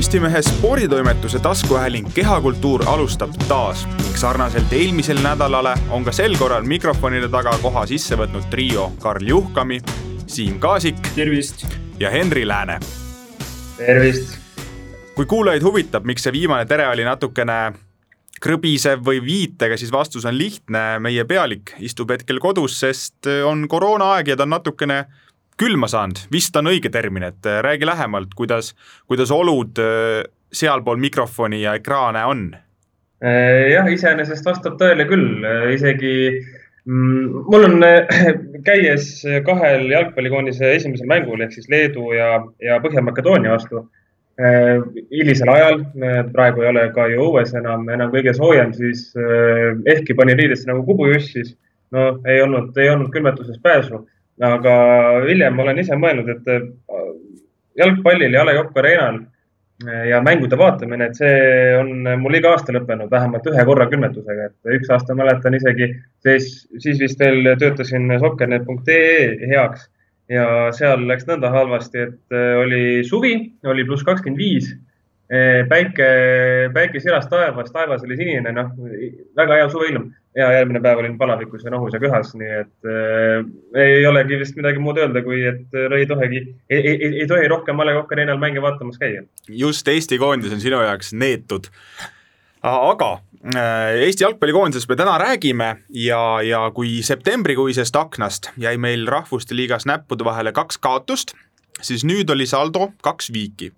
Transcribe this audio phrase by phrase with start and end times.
[0.00, 7.28] Postimehe sporditoimetuse taskuhääling Kehakultuur alustab taas ning sarnaselt eelmisel nädalale on ka sel korral mikrofonide
[7.28, 9.82] taga koha sisse võtnud trio Karl Juhkami,
[10.26, 10.96] Siim Kaasik.
[11.14, 11.66] tervist!
[12.00, 12.78] ja Henri Lääne.
[13.76, 14.38] tervist!
[15.14, 17.60] kui kuulajaid huvitab, miks see viimane tere oli natukene
[18.40, 24.32] krõbisev või viitega, siis vastus on lihtne, meie pealik istub hetkel kodus, sest on koroonaaeg
[24.32, 25.04] ja ta on natukene
[25.60, 28.72] külma saanud, vist on õige termin, et äh, räägi lähemalt, kuidas,
[29.10, 32.48] kuidas olud äh, sealpool mikrofoni ja ekraane on?
[33.20, 36.14] Äh, jah, iseenesest vastab tõele küll, isegi
[36.86, 37.86] mm, mul on,
[38.68, 39.12] käies
[39.46, 43.88] kahel jalgpallikoondise esimesel mängul ehk siis Leedu ja, ja Põhja-Makedoonia vastu
[44.40, 45.82] hilisel ajal,
[46.32, 49.10] praegu ei ole ka ju õues enam, enam kõige soojem, siis
[49.92, 51.50] ehkki panin riidesse nagu kubujuss, siis
[51.92, 54.00] no ei olnud, ei olnud külmetuses pääsu
[54.40, 54.74] aga
[55.26, 56.64] hiljem olen ise mõelnud, et äh,
[57.80, 59.20] jalgpallil ja A Le Coq Arena'l
[59.86, 64.50] äh, ja mängude vaatamine, et see on mul iga aasta lõppenud vähemalt ühe korra külmetusega,
[64.50, 65.92] et üks aasta mäletan isegi,
[66.26, 69.88] siis, siis vist veel töötasin soccernet.ee heaks
[70.30, 73.34] ja seal läks nõnda halvasti, et äh, oli suvi,
[73.66, 74.70] oli pluss kakskümmend viis
[75.68, 76.06] päike,
[76.74, 78.72] päike siras taevas, taevas oli sinine, noh,
[79.38, 83.46] väga hea suveilm ja järgmine päev olin palavikus ja nohus ja köhas, nii et äh,
[83.82, 87.48] ei olegi vist midagi muud öelda, kui et äh, ei tohigi, ei, ei, ei tohi
[87.50, 89.24] rohkem A Le Coq Arena'l mänge vaatamas käia.
[89.48, 91.70] just, Eesti koondis on sinu jaoks neetud.
[92.62, 93.10] aga
[93.50, 100.24] Eesti jalgpallikoondisest me täna räägime ja, ja kui septembrikuisest aknast jäi meil Rahvuste Liigas näppude
[100.24, 101.34] vahele kaks kaotust,
[101.80, 103.72] siis nüüd oli saldo kaks viiki.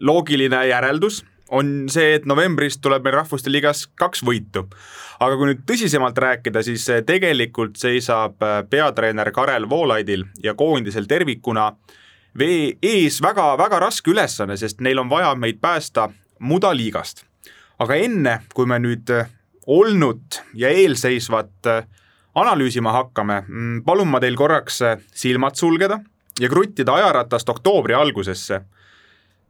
[0.00, 4.66] Loogiline järeldus on see, et novembris tuleb meil Rahvuste Liigas kaks võitu
[5.20, 11.08] aga kui nüüd tõsisemalt rääkida, siis eh, tegelikult seisab eh, peatreener Karel Voolaidil ja koondisel
[11.08, 11.70] tervikuna
[12.38, 17.24] vee ees väga-väga raske ülesanne, sest neil on vaja meid päästa mudaliigast.
[17.78, 19.30] aga enne, kui me nüüd eh,
[19.66, 21.68] olnud ja eelseisvat
[22.36, 24.82] analüüsima hakkame, mm, palun ma teil korraks
[25.14, 25.98] silmad sulgeda
[26.40, 28.60] ja kruttida ajaratast oktoobri algusesse.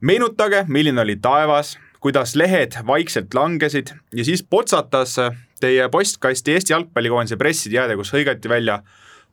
[0.00, 5.16] Meenutage, milline oli taevas, kuidas lehed vaikselt langesid ja siis potsatas
[5.60, 8.82] teie postkasti Eesti jalgpallikoondise pressiteade, kus hõigati välja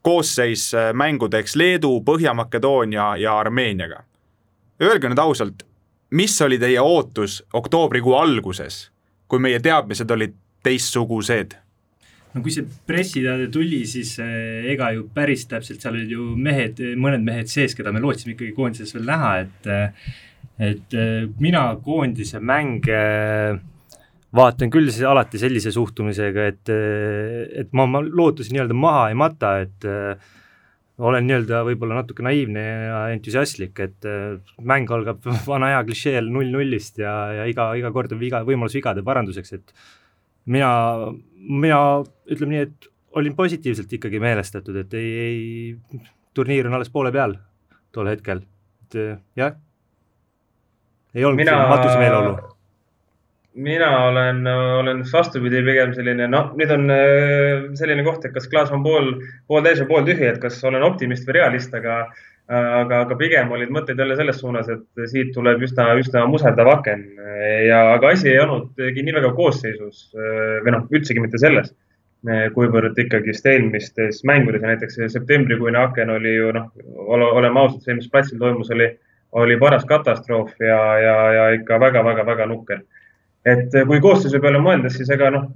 [0.04, 4.04] koosseis mängudeks Leedu, Põhja-Makedoonia ja Armeeniaga.
[4.84, 5.64] Öelge nüüd ausalt,
[6.12, 8.90] mis oli teie ootus oktoobrikuu alguses,
[9.28, 11.60] kui meie teadmised olid teistsugused?
[12.34, 16.80] no kui see pressiteade tuli, siis äh, ega ju päris täpselt, seal olid ju mehed,
[16.98, 20.16] mõned mehed sees, keda me lootsime ikkagi koondises veel näha, et äh,
[20.60, 20.94] et
[21.42, 23.62] mina koondise mänge äh,
[24.34, 26.72] vaatan küll siis alati sellise suhtumisega, et,
[27.64, 30.32] et ma, ma lootusi nii-öelda maha ei mata, et äh,
[31.04, 35.22] olen nii-öelda võib-olla natuke naiivne ja entusiastlik, et äh, mäng algab
[35.52, 39.76] vana hea klišeel null-nullist ja, ja iga, iga kord on viga, võimalus vigade paranduseks, et
[40.54, 40.72] mina,
[41.38, 41.84] mina
[42.34, 42.90] ütleme nii, et
[43.20, 46.02] olin positiivselt ikkagi meelestatud, et ei, ei,
[46.34, 47.38] turniir on alles poole peal
[47.94, 48.42] tol hetkel,
[48.88, 48.98] et
[49.38, 49.54] jah,
[51.16, 51.62] ei olnud mina...
[51.70, 52.54] matusemeeleolu
[53.54, 54.48] mina olen,
[54.80, 59.12] olen vastupidi, pigem selline, noh, nüüd on äh, selline koht, et kas klaas on pool,
[59.50, 62.00] pooltäis või pooltühi, et kas olen optimist või realist, aga,
[62.50, 67.06] aga, aga pigem olid mõtted jälle selles suunas, et siit tuleb üsna, üsna muserdav aken.
[67.68, 71.72] Ja, aga asi ei olnudki nii väga koosseisus või noh, üldsegi mitte selles,
[72.56, 74.64] kuivõrd ikkagist eelmistes mängudes.
[74.64, 76.70] Ja näiteks septembrikuine aken oli ju noh,
[77.06, 78.90] oleme ausad, see, mis platsil toimus, oli,
[79.34, 82.84] oli paras katastroof ja, ja, ja ikka väga-väga-väga nukker
[83.46, 85.48] et eh, kui koosseisu peale mõeldes, siis ega noh,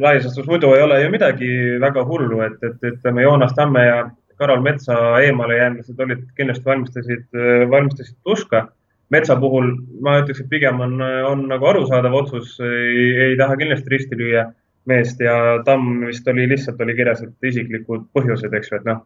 [0.00, 1.50] laias laastus muidu ei ole ju midagi
[1.82, 4.02] väga hullu, et, et ütleme, Joonas Tamme ja
[4.40, 8.68] Karol Metsa eemalejäämised olid, kindlasti valmistasid, eh, valmistasid tuska.
[9.10, 9.72] metsa puhul
[10.06, 14.44] ma ütleks, et pigem on, on nagu arusaadav otsus, ei, taha kindlasti risti lüüa
[14.86, 15.32] meest ja
[15.66, 19.00] Tamm vist oli lihtsalt oli kirjas, et isiklikud põhjused, eks ju, et noh,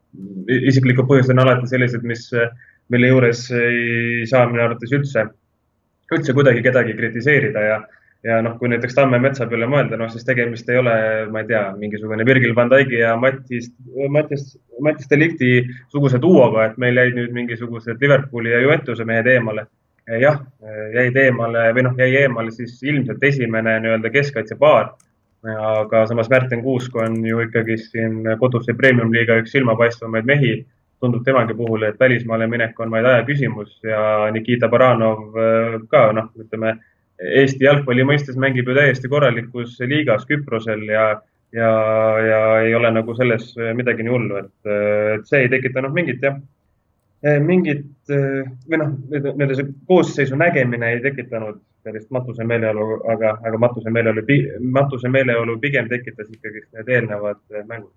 [0.69, 2.27] isiklikud põhjused on alati sellised, mis,
[2.95, 5.29] mille juures ei saa minu arvates üldse
[6.13, 7.77] üldse kuidagi kedagi kritiseerida ja,
[8.25, 10.97] ja noh, kui näiteks Tamme metsa peale mõelda, noh siis tegemist ei ole,
[11.33, 13.71] ma ei tea, mingisugune Virgil van Dijk'i ja Mattis,
[14.13, 14.51] Mattis,
[14.85, 15.55] Mattis Delikti
[15.93, 19.67] suguse duoga, et meil jäid nüüd mingisugused Liverpooli ja Juventuse mehed eemale.
[20.21, 20.43] jah,
[20.93, 24.93] jäid eemale või noh, jäi eemale siis ilmselt esimene nii-öelda keskkaitsepaar.
[25.45, 30.53] aga samas Märten Kuusk on ju ikkagi siin koduse premium-liiga üks silmapaistvamaid mehi
[31.03, 36.11] tundub temagi puhul, et välismaale minek on vaid aja küsimus ja Nikita Baranov äh, ka
[36.17, 36.77] noh, ütleme
[37.25, 41.05] Eesti jalgpalli mõistes mängib ju täiesti korralikus liigas Küprosel ja,
[41.55, 41.71] ja,
[42.27, 44.73] ja ei ole nagu selles midagi nii hullu, et,
[45.15, 46.41] et see ei tekitanud mingit jah,
[47.47, 53.93] mingit või noh, nii-öelda see koosseisu nägemine ei tekitanud sellist matuse meeleolu, aga, aga matuse
[53.95, 54.25] meeleolu,
[54.75, 57.93] matuse meeleolu pigem tekitas ikkagi need eelnevad mängud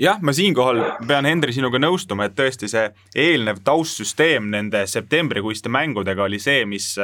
[0.00, 6.24] jah, ma siinkohal pean, Henri, sinuga nõustuma, et tõesti see eelnev taustsüsteem nende septembrikuiste mängudega
[6.24, 6.94] oli see, mis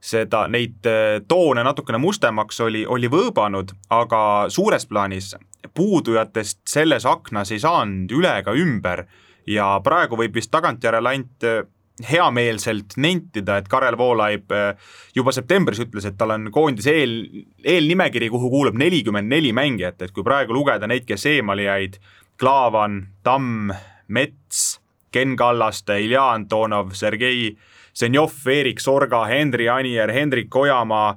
[0.00, 0.86] seda, neid
[1.28, 4.22] toone natukene mustemaks oli, oli võõbanud, aga
[4.52, 5.34] suures plaanis
[5.74, 9.04] puudujatest selles aknas ei saanud üle ega ümber.
[9.48, 11.62] Ja praegu võib vist tagantjärele ainult äh,
[12.06, 17.16] heameelselt nentida, et Karel Voolaib äh, juba septembris ütles, et tal on koondise eel,
[17.64, 21.98] eelnimekiri, kuhu kuulub nelikümmend neli mängijat, et kui praegu lugeda neid, kes eemale jäid,
[22.40, 23.74] Klaavan, Tamm,
[24.08, 24.80] Mets,
[25.12, 27.50] Ken Kallaste, Ilja Antonov, Sergei
[27.94, 31.10] Zenjov, Erik Sorga, Henri Anier, Hendrik Ojamaa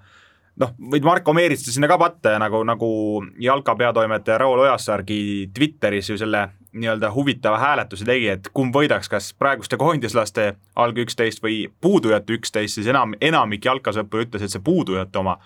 [0.59, 2.89] noh, võid Marko Meeritsa sinna ka patta ja nagu, nagu
[3.41, 9.33] Jalka peatoimetaja Raul Ojasaargi Twitteris ju selle nii-öelda huvitava hääletuse tegi, et kumb võidaks, kas
[9.37, 15.21] praeguste koondislaste alg üksteist või puudujate üksteist, siis enam, enamik jalkasõpru ütles, et see puudujate
[15.21, 15.37] oma.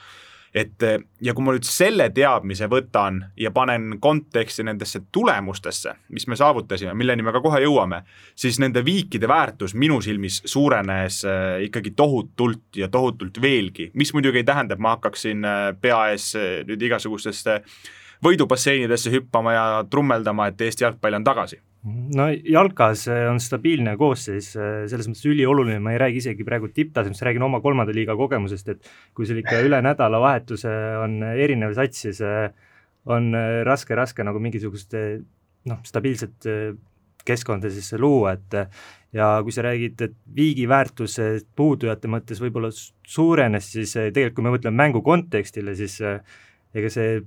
[0.55, 0.83] Et
[1.21, 6.95] ja kui ma nüüd selle teadmise võtan ja panen konteksti nendesse tulemustesse, mis me saavutasime,
[6.97, 8.01] milleni me ka kohe jõuame,
[8.35, 14.41] siis nende viikide väärtus minu silmis suurenes äh, ikkagi tohutult ja tohutult veelgi, mis muidugi
[14.41, 17.61] ei tähenda, et ma hakkaksin äh, pea ees äh, nüüd igasugustesse
[18.25, 21.59] võidubasseinidesse hüppama ja trummeldama, et Eesti jalgpall on tagasi.
[21.87, 27.45] No jalkas on stabiilne koosseis, selles mõttes ülioluline, ma ei räägi isegi praegu tipptasemest, räägin
[27.45, 30.73] oma kolmanda liiga kogemusest, et kui sul ikka üle nädalavahetuse
[31.03, 32.19] on erinev sats, siis
[33.07, 33.31] on
[33.63, 36.49] raske-raske nagu mingisugust noh, stabiilset
[37.27, 38.57] keskkonda siis luua, et
[39.15, 41.19] ja kui sa räägid, et viigi väärtus
[41.55, 47.21] puudujate mõttes võib-olla suurenes, siis tegelikult kui me mõtleme mängu kontekstile, siis ega see,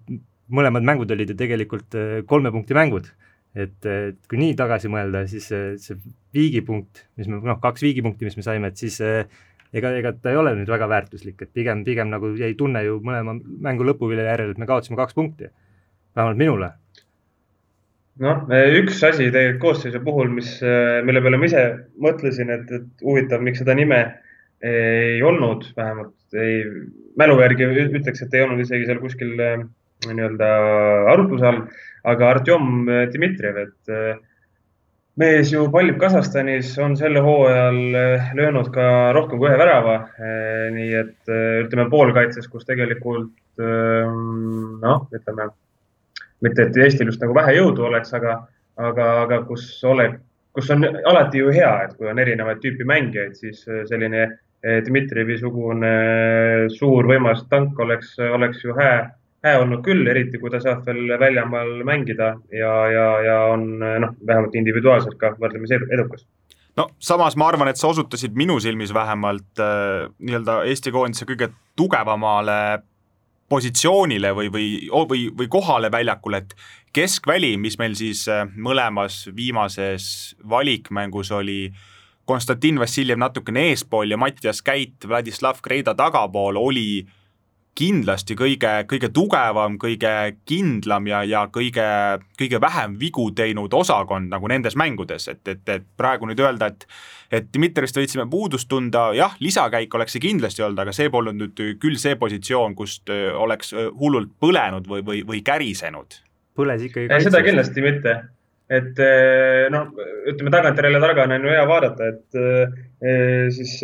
[0.50, 1.96] mõlemad mängud olid ju tegelikult
[2.30, 3.10] kolme punkti mängud
[3.54, 5.98] et, et kui nii tagasi mõelda, siis see, see
[6.36, 10.38] viigipunkt, mis me, noh, kaks viigipunkti, mis me saime, et siis ega, ega ta ei
[10.40, 13.36] ole nüüd väga väärtuslik, et pigem, pigem nagu jäi tunne ju mõlema
[13.66, 15.50] mängu lõpuvilja järel, et me kaotasime kaks punkti.
[16.16, 16.72] vähemalt minule.
[18.20, 18.46] noh,
[18.82, 20.58] üks asi tegelikult koosseisu puhul, mis,
[21.06, 21.62] mille peale ma ise
[21.98, 24.00] mõtlesin, et, et huvitav, miks seda nime
[24.60, 26.64] ei olnud, vähemalt ei,
[27.18, 29.32] mälu järgi ütleks, et ei olnud isegi seal kuskil
[30.08, 30.50] nii-öelda
[31.12, 31.64] arutluse all
[32.08, 34.20] aga Artjom Dmitrijev, et äh,
[35.20, 39.98] mees ju pallib Kasahstanis, on sel hooajal äh, löönud ka rohkem kui ühe värava.
[40.74, 41.32] Nii et
[41.66, 45.50] ütleme poolkaitses, kus tegelikult noh, ütleme
[46.40, 48.38] mitte, et Eestil just nagu vähe jõudu oleks, aga,
[48.80, 50.06] aga, aga kus ole,
[50.56, 54.30] kus on alati ju hea, et kui on erinevaid tüüpi mängijaid, siis selline
[54.60, 55.90] Dmitrijevi sugune
[56.72, 59.06] suur võimas tank oleks, oleks ju hea
[59.44, 64.12] hea olnud küll, eriti kui ta saab veel väljamaal mängida ja, ja, ja on noh,
[64.26, 66.26] vähemalt individuaalselt ka võrdlemisi edukas.
[66.78, 71.50] No samas ma arvan, et sa osutasid minu silmis vähemalt äh, nii-öelda Eesti koondise kõige
[71.76, 72.82] tugevamale
[73.50, 74.66] positsioonile või, või,
[75.10, 76.52] või, või kohale väljakul, et
[76.94, 81.72] keskväli, mis meil siis äh, mõlemas viimases valikmängus oli
[82.30, 87.16] Konstantin Vassiljev natukene eespool ja Mattias Käit, Vladislav Kreida tagapool, oli äh,
[87.78, 90.10] kindlasti kõige, kõige tugevam, kõige
[90.48, 91.86] kindlam ja, ja kõige,
[92.38, 96.86] kõige vähem vigu teinud osakond nagu nendes mängudes, et, et, et praegu nüüd öelda, et
[97.30, 101.60] et Dmitrist võitsime puudust tunda, jah, lisakäik oleks see kindlasti olnud, aga see polnud nüüd
[101.78, 106.18] küll see positsioon, kust oleks hullult põlenud või, või, või kärisenud.
[106.58, 107.30] põles ikkagi kaitses.
[107.30, 108.16] seda kindlasti mitte
[108.70, 108.98] et
[109.74, 109.94] noh,
[110.30, 113.78] ütleme tagantjärele targana on ju hea vaadata, et siis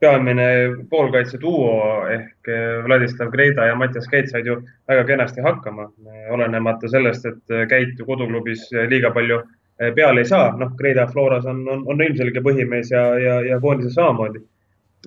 [0.00, 0.46] peamine
[0.90, 5.88] poolkaitse duo ehk eh, Vladislav Greida ja Mattias Keit said ju väga kenasti hakkama,
[6.34, 10.52] olenemata sellest, et eh, Keit ju koduklubis liiga palju eh, peale ei saa.
[10.58, 14.44] noh, Greida Floras on, on, on ilmselge põhimees ja, ja, ja koondises samamoodi.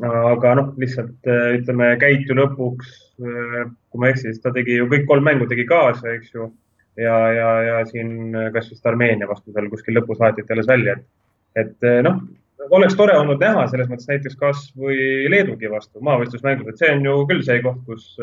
[0.01, 4.88] aga noh, lihtsalt ütleme, Keit ju lõpuks, kui ma ei eksi, siis ta tegi ju
[4.91, 6.51] kõik kolm mängu tegi kaasa, eks ju.
[7.00, 11.75] ja, ja, ja siin kas vist Armeenia vastu seal kuskil lõpus vahetati alles välja, et,
[11.83, 12.24] et noh
[12.70, 17.15] oleks tore olnud näha selles mõttes näiteks kasvõi Leedugi vastu maavõistlusmängus, et see on ju
[17.30, 18.18] küll see koht, kus,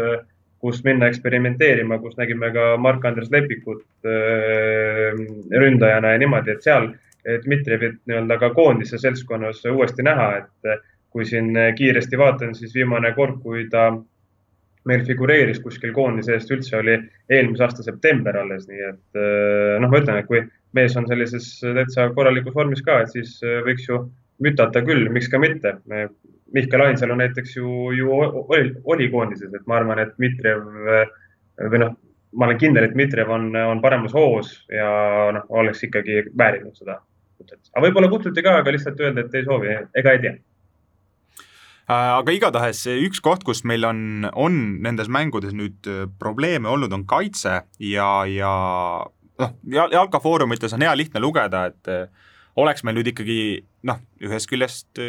[0.63, 5.17] kus minna eksperimenteerima, kus nägime ka Mark-Andres Lepikut äh,
[5.63, 6.93] ründajana ja niimoodi, et seal
[7.29, 13.41] Dmitrijevit nii-öelda ka koondise seltskonnas uuesti näha, et kui siin kiiresti vaatan, siis viimane kord,
[13.43, 13.91] kui ta
[14.89, 16.95] meil figureeris kuskil koondise eest üldse oli
[17.29, 20.41] eelmise aasta september alles, nii et äh, noh, ma ütlen, et kui
[20.77, 23.35] mees on sellises täitsa korralikus vormis ka, et siis
[23.67, 24.01] võiks ju
[24.45, 25.77] mütata küll, miks ka mitte.
[26.55, 30.63] Mihkel Ainsalu näiteks ju, ju oli, oli koondises, et ma arvan, et Dmitrijev
[31.67, 31.97] või noh,
[32.39, 34.89] ma olen kindel, et Dmitrijev on, on paremas hoos ja
[35.35, 37.01] noh, oleks ikkagi väärinud seda
[37.39, 37.61] kutset.
[37.73, 40.35] aga võib-olla kutsuti ka, aga lihtsalt öelda, et ei soovi, ega ei tea
[41.89, 46.93] äh, aga igatahes üks koht, kus meil on, on nendes mängudes nüüd äh, probleeme olnud,
[46.95, 48.55] on kaitse ja, ja
[49.43, 52.28] noh, Jalka Foorumites on hea lihtne lugeda, et äh,
[52.59, 53.41] oleks meil nüüd ikkagi
[53.89, 55.01] noh, ühest küljest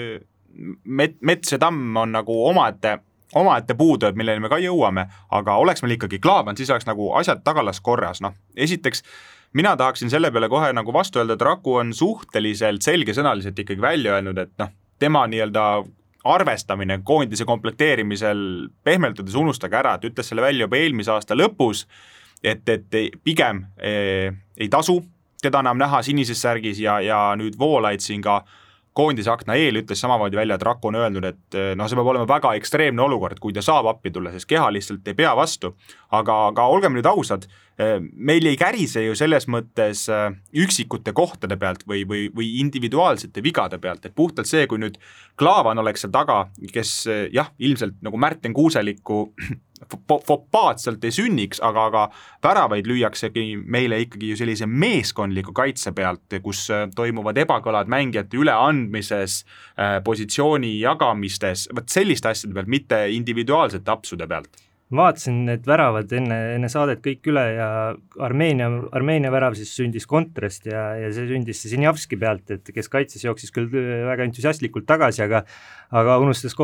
[0.85, 2.99] met-, mets ja tamm on nagu omaette
[3.37, 5.05] omaette puudujad, milleni me ka jõuame,
[5.37, 9.03] aga oleks meil ikkagi Klaavan, siis oleks nagu asjad tagalas korras, noh, esiteks
[9.53, 14.17] mina tahaksin selle peale kohe nagu vastu öelda, et Raku on suhteliselt selgesõnaliselt ikkagi välja
[14.17, 15.65] öelnud, et noh, tema nii-öelda
[16.29, 18.41] arvestamine koondise komplekteerimisel
[18.83, 21.85] pehmelt öeldes unustage ära, et ütles selle välja juba eelmise aasta lõpus,
[22.43, 24.99] et, et pigem eh, ei tasu
[25.41, 28.41] teda enam näha sinises särgis ja, ja nüüd Voolaid siin ka
[28.99, 32.09] koondise akna eel ütles samamoodi välja, et Raku on öelnud, et eh, noh, see peab
[32.11, 35.75] olema väga ekstreemne olukord, kui ta saab appi tulla, sest keha lihtsalt ei pea vastu.
[36.11, 37.45] aga, aga olgem nüüd ausad,
[38.11, 40.33] meil ei kärise ju selles mõttes eh,
[40.63, 44.99] üksikute kohtade pealt või, või, või individuaalsete vigade pealt, et puhtalt see, kui nüüd
[45.39, 46.41] Klaavan oleks seal taga,
[46.73, 46.91] kes
[47.31, 49.29] jah, ilmselt nagu Märten Kuuseliku
[50.27, 52.03] fopaat sealt ei sünniks, aga, aga
[52.43, 59.43] väravaid lüüaksegi meile ikkagi ju sellise meeskondliku kaitse pealt, kus äh, toimuvad ebakõlad mängijate üleandmises,
[59.79, 64.51] äh, positsiooni jagamistes, vot selliste asjade pealt, mitte individuaalsete apsude pealt
[64.95, 67.67] vaatasin need väravad enne, enne saadet kõik üle ja
[68.25, 73.23] Armeenia, Armeenia värav siis sündis kontrast ja, ja see sündis Sinjavski pealt, et kes kaitses,
[73.25, 75.43] jooksis küll väga entusiastlikult tagasi, aga
[75.93, 76.55] aga unustas,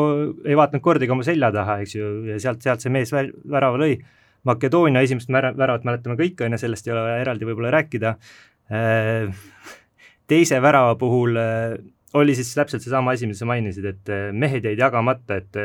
[0.46, 4.00] ei vaadanud kordagi oma selja taha, eks ju, ja sealt, sealt see mees värava lõi.
[4.46, 8.12] Makedoonia esimest väravat mäletame kõik, on ju, sellest ei ole eraldi võib-olla rääkida,
[8.74, 9.46] äh,
[10.30, 11.78] teise värava puhul äh,
[12.18, 15.62] oli siis täpselt seesama asi, mida sa mainisid, et äh, mehed jäid jagamata, et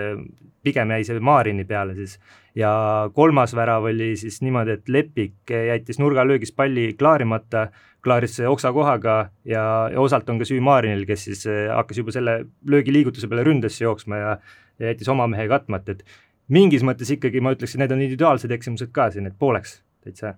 [0.65, 2.17] pigem jäi see Maarini peale siis
[2.55, 2.73] ja
[3.15, 7.69] kolmas värav oli siis niimoodi, et Lepik jättis nurgalöögis palli klaarimata,
[8.05, 12.41] klaaris oksakohaga ja, ja osalt on ka süü Maarinil, kes siis eh, hakkas juba selle
[12.67, 14.37] löögiliigutuse peale ründesse jooksma ja,
[14.79, 16.05] ja jättis oma mehe katmata, et
[16.49, 20.35] mingis mõttes ikkagi ma ütleksin, need on individuaalsed eksimused ka siin, et pooleks täitsa.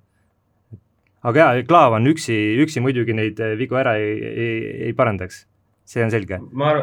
[1.23, 5.47] aga jaa, Klaavan üksi, üksi muidugi neid eh, vigu ära ei, ei, ei parandaks,
[5.89, 6.43] see on selge.
[6.53, 6.75] ma,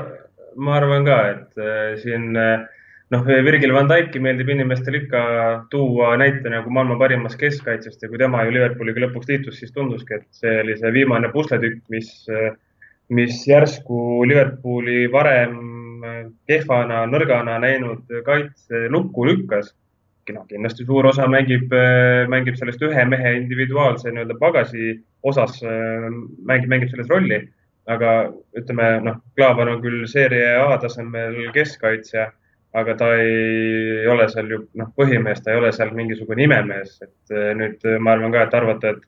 [0.55, 2.67] ma arvan ka, et äh, siin äh,
[3.13, 5.21] noh, Virgil van Dijk'i meeldib inimestel ikka
[5.73, 10.19] tuua näite nagu maailma parimast keskkaitsest ja kui tema ju Liverpooliga lõpuks liitus, siis tunduski,
[10.19, 12.13] et see oli see viimane pusletükk, mis,
[13.09, 15.59] mis järsku Liverpooli varem
[16.47, 19.75] kehvana, nõrgana näinud kaitse lukku lükkas.
[20.29, 21.71] noh, kindlasti suur osa mängib,
[22.29, 25.55] mängib sellest ühe mehe individuaalse nii-öelda pagasi osas,
[26.45, 27.47] mängib, mängib selles rolli.
[27.89, 32.27] aga ütleme, noh, Klaavan on küll seeria A tasemel keskkaitsja
[32.73, 37.33] aga ta ei ole seal ju noh, põhimees, ta ei ole seal mingisugune imemees, et
[37.33, 39.07] äh, nüüd äh, ma arvan ka, et arvata, et,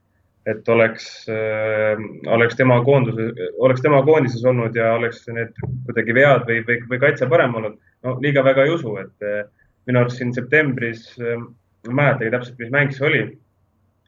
[0.56, 2.02] et oleks äh,,
[2.34, 5.54] oleks tema koonduses, oleks tema koondises olnud ja oleks need
[5.86, 7.78] kuidagi vead või, või, või kaitse parem olnud,
[8.08, 9.46] no liiga väga ei usu, et äh,
[9.86, 13.24] minu arust siin septembris äh,, ma ei mäletagi täpselt, mis mäng see oli.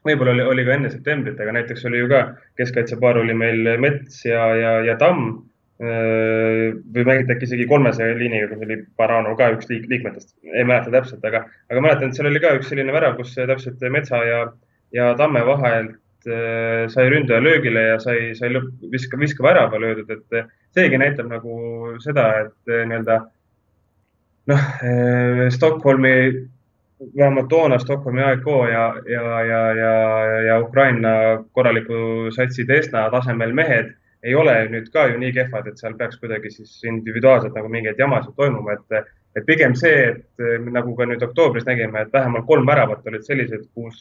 [0.04, 2.24] võib-olla oli, oli ka enne septembrit, aga näiteks oli ju ka
[2.58, 5.44] keskkaitsepaar oli meil Mets ja, ja, ja Tamm
[5.80, 10.92] või mängiti äkki isegi kolmese liiniga, kus oli Barano ka üks liik, liikmetest, ei mäleta
[10.94, 14.40] täpselt, aga, aga mäletan, et seal oli ka üks selline värav, kus täpselt Metsa ja,
[14.94, 20.14] ja Tamme vahelt äh, sai ründaja löögile ja sai, sai lõpp, viska, viska värava löödud,
[20.14, 20.46] et
[20.78, 21.58] seegi näitab nagu
[22.04, 23.18] seda, et nii-öelda
[24.52, 24.70] noh,
[25.50, 26.14] Stockholmi,
[27.18, 29.92] vähemalt toona Stockholmi AEK ja, ja, ja, ja,
[30.52, 33.90] ja Ukraina korraliku satsi Desna tasemel mehed
[34.24, 38.00] ei ole nüüd ka ju nii kehvad, et seal peaks kuidagi siis individuaalselt nagu mingeid
[38.00, 42.66] jamasid toimuma, et, et pigem see, et nagu ka nüüd oktoobris nägime, et vähemalt kolm
[42.66, 44.00] väravat olid sellised, kus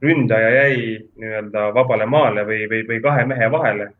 [0.00, 0.76] ründaja jäi
[1.20, 3.90] nii-öelda vabale maale või, või, või kahe mehe vahele.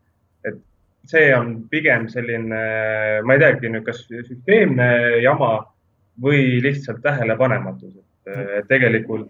[0.45, 0.57] et
[1.05, 2.61] see on pigem selline,
[3.25, 4.89] ma ei teagi nüüd, kas süsteemne
[5.21, 5.53] jama
[6.21, 7.93] või lihtsalt tähelepanematus,
[8.25, 9.29] et tegelikult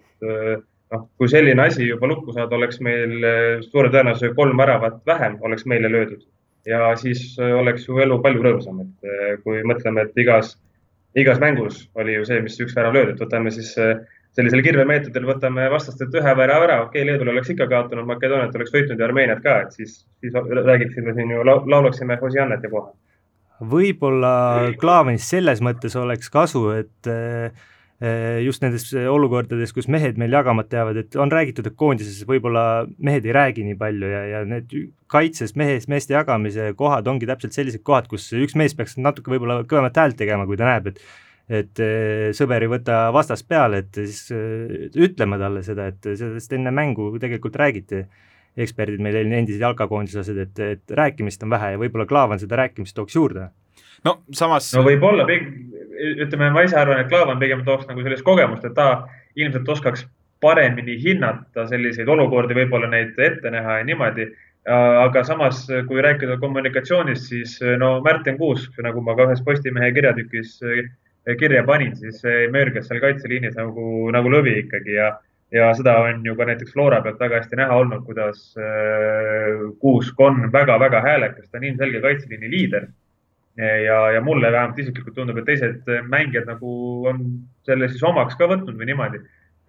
[0.92, 5.38] noh, kui selline asi juba lukku saada, oleks meil eh, suure tõenäosusega kolm väravat vähem
[5.48, 6.24] oleks meile löödud.
[6.68, 10.56] Ja siis eh, oleks ju elu palju rõõmsam, et eh, kui mõtleme, et igas,
[11.18, 13.74] igas mängus oli ju see, mis üks värav löödud, võtame siis
[14.36, 18.72] sellisel kirvemeetodil võtame vastastelt ühe värava ära, okei okay,, Leedul oleks ikka kaotanud, Makedooniat oleks
[18.76, 22.94] võitnud ja Armeeniat ka, et siis, siis räägiksime siin ju, laulaksime Hosiannet ja kohe.
[23.74, 24.34] võib-olla
[24.80, 27.52] Klaavanist selles mõttes oleks kasu, et äh,
[28.42, 32.64] just nendes olukordades, kus mehed meil jagamata jäävad, et on räägitud, et koondises võib-olla
[32.98, 34.74] mehed ei räägi nii palju ja, ja need
[35.12, 39.60] kaitses mehes, meeste jagamise kohad ongi täpselt sellised kohad, kus üks mees peaks natuke võib-olla
[39.70, 41.04] kõvemat häält tegema, kui ta näeb, et
[41.52, 44.30] et eh, sõber ei võta vastast peale, et siis
[44.96, 48.06] ütleme talle seda, et sellest enne mängu tegelikult räägiti
[48.60, 53.16] eksperdid meil endised jalkakoondislased, et, et rääkimist on vähe ja võib-olla Klaavan seda rääkimist tooks
[53.16, 53.50] juurde.
[54.08, 54.72] No samas.
[54.76, 55.28] no võib-olla,
[56.26, 59.08] ütleme, ma ise arvan, et Klaavan pigem tooks nagu sellist kogemust, et ta
[59.40, 60.06] ilmselt oskaks
[60.42, 64.32] paremini hinnata selliseid olukordi, võib-olla neid ette näha ja niimoodi.
[64.66, 70.60] aga samas, kui rääkida kommunikatsioonist, siis no Märten Kuusk, nagu ma ka ühes Postimehe kirjatükis
[71.40, 72.22] kirja panin, siis
[72.54, 75.16] mörgas seal kaitseliinis nagu, nagu lõvi ikkagi ja
[75.52, 80.20] ja seda on ju ka näiteks Flora pealt väga hästi näha olnud, kuidas äh, Kuusk
[80.20, 82.88] on väga-väga häälekas, ta on ilmselge kaitseliini liider.
[83.58, 86.72] Ja, ja mulle vähemalt isiklikult tundub, et teised mängijad nagu
[87.12, 87.22] on
[87.68, 89.22] selle siis omaks ka võtnud või niimoodi.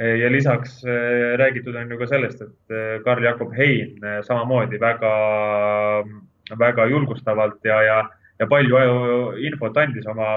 [0.03, 5.13] ja lisaks äh, räägitud on ju ka sellest, et äh, Karl-Jakob Hein samamoodi väga,
[6.59, 7.99] väga julgustavalt ja, ja,
[8.39, 8.79] ja palju
[9.47, 10.35] infot andis oma,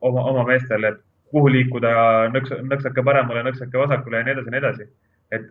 [0.00, 1.00] oma, oma meestele, et
[1.32, 4.88] kuhu liikuda nõks, nõksake paremale, nõksake vasakule ja nii edasi ja nii edasi.
[5.32, 5.48] et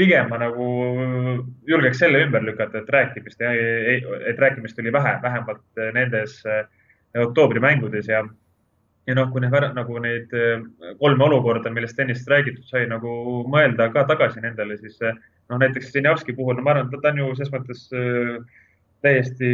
[0.00, 0.66] pigem ma nagu
[1.68, 6.64] julgeks selle ümber lükata, et rääkimist, et rääkimist oli vähe, vähemalt nendes eh,
[7.18, 8.22] oktoobri mängudes ja,
[9.06, 10.62] ja noh, kui need nagu neid eh,
[11.02, 15.18] kolme olukorda, millest ennist räägitud sai, nagu mõelda ka tagasi nendele, siis eh,
[15.50, 17.88] noh, näiteks Sinjavski puhul, no ma arvan, ta on ju ses mõttes
[19.00, 19.50] täiesti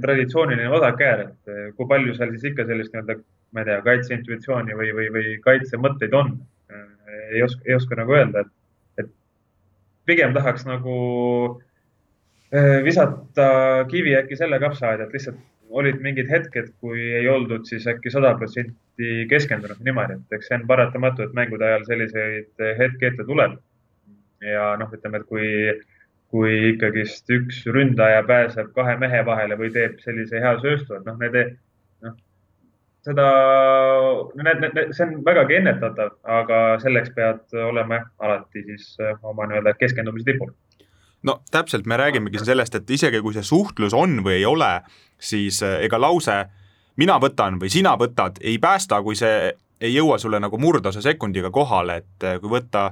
[0.00, 3.18] traditsiooniline vasakäär, et kui palju seal siis ikka sellist nii-öelda
[3.52, 6.34] ma ei tea, kaitseintuitsiooni või, või, või kaitsemõtteid on.
[7.32, 9.10] ei oska, ei oska nagu öelda, et, et
[10.08, 10.96] pigem tahaks nagu
[12.52, 13.48] äh, visata
[13.90, 15.40] kivi äkki selle kapsaaeda, et lihtsalt
[15.70, 20.58] olid mingid hetked, kui ei oldud siis äkki sada protsenti keskendunud niimoodi, et eks see
[20.58, 23.58] on paratamatu, et mängude ajal selliseid hetki ette tuleb.
[24.44, 25.46] ja noh, ütleme, et kui,
[26.30, 31.18] kui ikkagist üks ründaja pääseb kahe mehe vahele või teeb sellise hea sööstu, et noh,
[31.18, 31.34] need
[33.08, 33.26] seda,
[34.36, 38.90] need, need, see on vägagi ennetatav, aga selleks pead olema alati siis
[39.22, 40.52] oma nii-öelda keskendumise tipul
[41.22, 44.72] no täpselt, me räägimegi siin sellest, et isegi kui see suhtlus on või ei ole,
[45.18, 46.44] siis äh, ega lause
[46.96, 51.50] mina võtan või sina võtad ei päästa, kui see ei jõua sulle nagu murdosa sekundiga
[51.54, 52.90] kohale, et äh, kui võtta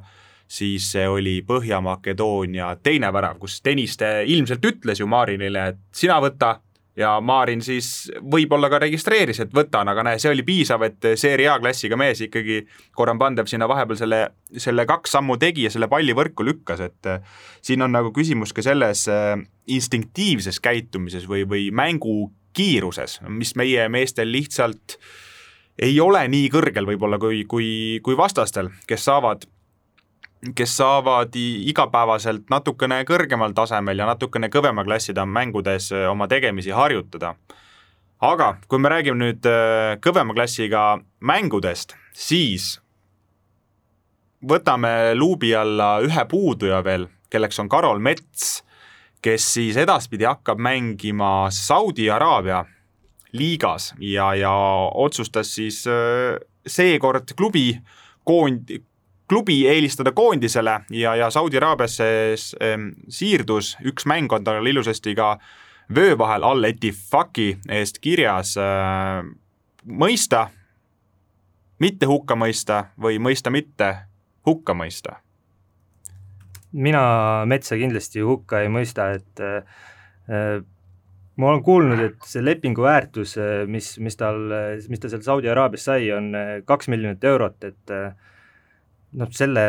[0.48, 6.56] siis see oli Põhja-Makedoonia teine värav, kus Tõniste ilmselt ütles ju Marinile, et sina võta,
[6.96, 11.54] ja Maarin siis võib-olla ka registreeris, et võtan, aga näe, see oli piisav, et seeria
[11.56, 12.62] A-klassiga mees ikkagi,
[12.96, 14.20] Goran Pandev sinna vahepeal selle,
[14.56, 18.54] selle kaks sammu tegi ja selle palli võrku lükkas, et äh, siin on nagu küsimus
[18.56, 24.96] ka selles äh, instinktiivses käitumises või, või mängu kiiruses, mis meie meestel lihtsalt
[25.82, 27.68] ei ole nii kõrgel võib-olla kui, kui,
[28.04, 29.44] kui vastastel, kes saavad
[30.54, 37.34] kes saavad igapäevaselt natukene kõrgemal tasemel ja natukene kõvema klasside mängudes oma tegemisi harjutada.
[38.20, 39.46] aga kui me räägime nüüd
[40.00, 42.80] kõvema klassiga mängudest, siis
[44.40, 48.62] võtame luubi alla ühe puuduja veel, kelleks on Karol Mets,
[49.22, 52.64] kes siis edaspidi hakkab mängima Saudi Araabia
[53.32, 54.52] liigas ja, ja
[54.94, 55.82] otsustas siis
[56.66, 57.72] seekord klubi
[58.24, 58.78] koond-,
[59.28, 62.08] klubi eelistada koondisele ja, ja Saudi Araabiasse
[62.60, 65.36] ehm, siirdus, üks mäng on tal ilusasti ka
[65.94, 69.22] vöö vahel all Etifaki eest kirjas äh,
[69.86, 70.48] mõista,
[71.78, 73.94] mitte hukka mõista või mõista mitte
[74.46, 75.20] hukka mõista?
[76.76, 80.58] mina Metsa kindlasti hukka ei mõista, et äh,
[81.36, 83.36] ma olen kuulnud, et see lepingu väärtus,
[83.70, 84.40] mis, mis tal,
[84.88, 88.10] mis ta seal Saudi Araabias sai, on äh, kaks miljonit eurot, et äh,
[89.16, 89.64] noh, selle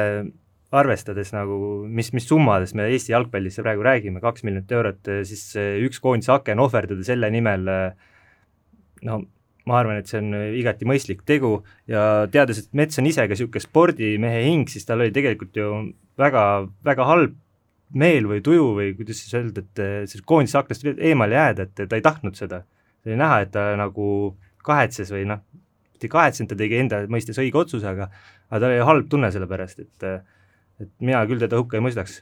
[0.76, 1.58] arvestades nagu,
[1.88, 6.60] mis, mis summadest me Eesti jalgpallis praegu räägime, kaks miljonit eurot, siis üks koondise aken
[6.60, 7.70] ohverdada selle nimel
[9.08, 9.22] no
[9.68, 11.58] ma arvan, et see on igati mõistlik tegu
[11.92, 15.72] ja teades, et Mets on ise ka niisugune spordimehe hing, siis tal oli tegelikult ju
[16.20, 16.44] väga,
[16.88, 17.36] väga halb
[17.98, 22.00] meel või tuju või kuidas siis öelda, et sellest koondise aknast eemale jääda, et ta
[22.00, 22.64] ei tahtnud seda.
[23.06, 24.08] oli näha, et ta nagu
[24.68, 25.44] kahetses või noh,
[26.06, 28.12] kahetsenud, ta tegi enda mõistes õige otsuse, aga
[28.52, 30.08] aga tal oli halb tunne selle pärast, et,
[30.84, 32.22] et mina küll teda hukka ei mõistaks.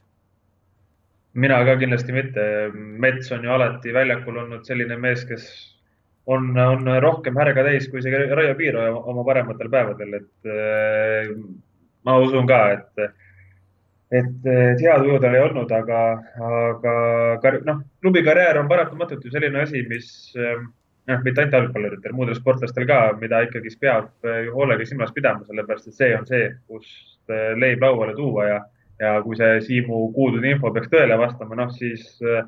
[1.36, 2.44] mina ka kindlasti mitte.
[2.74, 5.50] Mets on ju alati väljakul olnud selline mees, kes
[6.32, 11.36] on, on rohkem härga täis kui isegi Raio Piiro oma parematel päevadel, et äh,
[12.08, 13.08] ma usun ka, et
[14.16, 16.02] et, et head uju tal ei olnud, aga,
[16.48, 20.08] aga noh, klubi karjäär on paratamatult ju selline asi, mis
[20.40, 20.62] äh,
[21.10, 25.90] noh, mitte ainult jalgpalluritel, muudel sportlastel ka, mida ikkagist peab ju hoolega silmas pidama, sellepärast
[25.90, 28.60] et see on see, kust äh, leib lauale tuua ja,
[29.02, 32.46] ja kui see Siimu kuuldud info peaks tõele vastama, noh siis äh,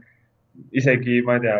[0.74, 1.58] isegi, ma ei tea,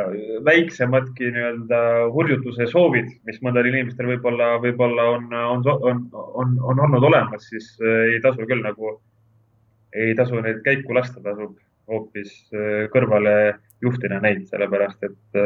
[0.48, 1.82] väiksemadki nii-öelda
[2.16, 7.76] hurjutuse soovid, mis mõndal inimestel võib-olla, võib-olla on, on, on, on, on olnud olemas, siis
[7.84, 8.96] ei tasu küll nagu,
[9.94, 11.54] ei tasu neid käiku lasta, tasub
[11.88, 12.34] hoopis
[12.92, 13.36] kõrvale
[13.86, 15.40] juhtida neid, sellepärast et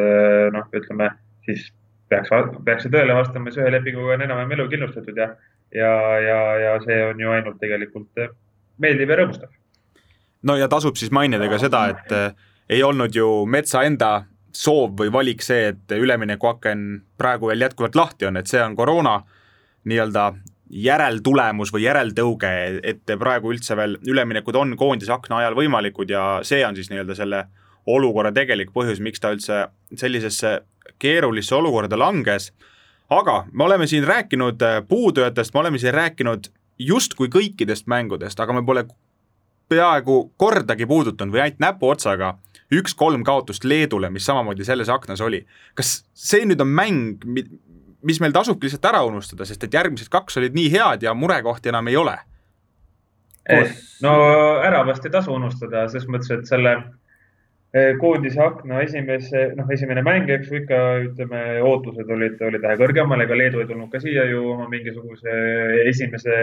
[0.56, 1.12] noh, ütleme
[1.48, 1.70] siis
[2.12, 2.30] peaks,
[2.66, 5.32] peaks see tõele vastama, siis ühe lepinguga on enam-vähem elu kindlustatud ja,
[5.76, 5.92] ja,
[6.26, 8.24] ja, ja see on ju ainult tegelikult
[8.82, 9.52] meeldiv ja rõõmustav.
[10.44, 12.16] no ja tasub siis mainida ka seda, et
[12.72, 14.14] ei olnud ju Metsa enda
[14.56, 16.88] soov või valik see, et üleminekuaken
[17.20, 19.22] praegu veel jätkuvalt lahti on, et see on koroona
[19.88, 20.32] nii-öelda
[20.72, 22.52] järeltulemus või järeltõuge,
[22.88, 27.16] et praegu üldse veel üleminekud on koondise akna ajal võimalikud ja see on siis nii-öelda
[27.18, 27.46] selle
[27.92, 29.66] olukorra tegelik põhjus, miks ta üldse
[29.98, 30.60] sellisesse
[31.00, 32.52] keerulisse olukorda langes.
[33.10, 36.48] aga me oleme siin rääkinud puudujatest, me oleme siin rääkinud
[36.80, 38.86] justkui kõikidest mängudest, aga me pole
[39.70, 42.38] peaaegu kordagi puudutanud või ainult näpuotsaga
[42.72, 45.46] üks-kolm kaotust Leedule, mis samamoodi selles aknas oli.
[45.76, 47.26] kas see nüüd on mäng,
[48.04, 51.70] mis meil tasubki lihtsalt ära unustada, sest et järgmised kaks olid nii head ja murekohti
[51.70, 52.18] enam ei ole?
[54.02, 54.14] No
[54.64, 56.76] ära vast ei tasu unustada, selles mõttes, et selle
[58.02, 63.24] koondise akna esimese, noh, esimene mäng, eks ju ikka ütleme, ootused olid, olid vähe kõrgemal,
[63.24, 65.36] ega Leedu ei tulnud ka siia ju oma mingisuguse
[65.88, 66.36] esimese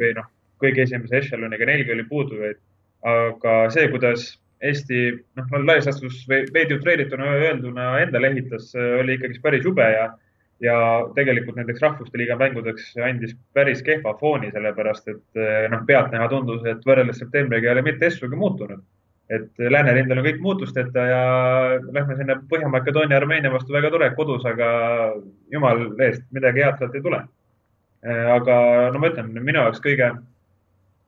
[0.00, 0.26] või noh,
[0.62, 2.58] kõige esimese ešeloniga, neilgi oli puudujaid.
[3.02, 4.26] aga see, kuidas
[4.62, 4.98] Eesti
[5.38, 10.04] noh, laias laastus veidi utreerituna öelduna endale ehitas, oli ikkagi päris jube ja,
[10.62, 10.76] ja
[11.16, 16.86] tegelikult nendeks rahvuste liiga mängudeks andis päris kehva fooni, sellepärast et noh, pealtnäha tundus, et
[16.86, 18.82] võrreldes septembriga ei ole mitte essugi muutunud.
[19.32, 21.22] Et läänerindel on kõik muutusteta ja
[21.92, 24.66] lähme sinna Põhja-Makedoonia, Armeenia vastu väga tore kodus, aga
[25.52, 27.22] jumal eest, midagi head sealt ei tule.
[28.36, 28.54] aga
[28.92, 30.10] no ma ütlen, minu jaoks kõige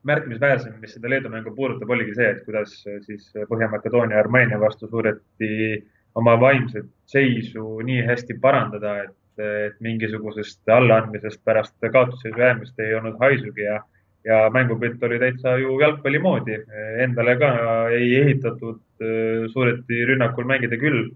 [0.05, 4.89] märkimisväärsem, mis seda Leedu mängu puudutab, oligi see, et kuidas äh, siis Põhja-Makedoonia Armeenia vastu
[4.91, 5.81] suudeti
[6.15, 13.17] oma vaimset seisu nii hästi parandada, et, et mingisugusest allaandmisest pärast kaotusseisu jäämist ei olnud
[13.19, 13.81] haisugi ja,
[14.25, 16.57] ja mängupilt oli täitsa ju jalgpalli moodi.
[17.03, 17.51] Endale ka
[17.93, 21.11] ei ehitatud, äh, suudeti rünnakul mängida küll.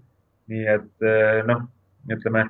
[0.50, 1.60] nii et äh, noh,
[2.10, 2.48] ütleme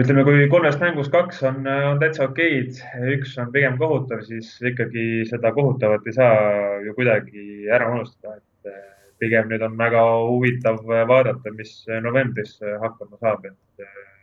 [0.00, 2.78] ütleme, kui kolmest mängust kaks on, on täitsa okeid,
[3.14, 6.36] üks on pigem kohutav, siis ikkagi seda kohutavat ei saa
[6.84, 8.86] ju kuidagi ära unustada, et eh,
[9.20, 11.74] pigem nüüd on väga huvitav vaadata, mis
[12.06, 14.14] novembris hakkama saab, et, eh,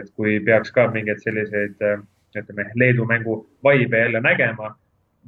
[0.00, 2.02] et kui peaks ka mingeid selliseid, eh,
[2.42, 4.74] ütleme, Leedu mängu vaibe jälle nägema,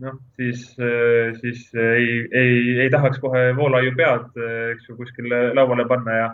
[0.01, 0.65] noh, siis,
[1.41, 4.35] siis ei, ei, ei tahaks kohe voolaiu pead,
[4.73, 6.29] eks ju, kuskile lauale panna ja,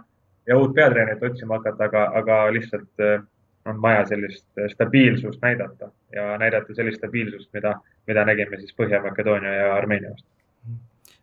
[0.46, 3.06] ja uut peatreenerit otsima hakata, aga, aga lihtsalt
[3.66, 9.74] on vaja sellist stabiilsust näidata ja näidata sellist stabiilsust, mida, mida nägime siis Põhja-Makedoonia ja
[9.74, 10.41] Armeenia vastu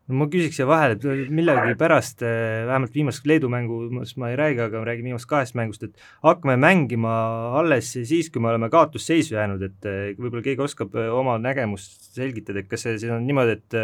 [0.10, 4.82] ma küsiks siia vahele, et millegipärast eh, vähemalt viimast Leedu mängust ma ei räägi, aga
[4.82, 7.12] ma räägin viimasest kahest mängust, et hakkame mängima
[7.60, 12.63] alles siis, kui me oleme kaotusseisu jäänud, et eh, võib-olla keegi oskab oma nägemust selgitada,
[12.63, 13.80] et kas see siin on niimoodi, et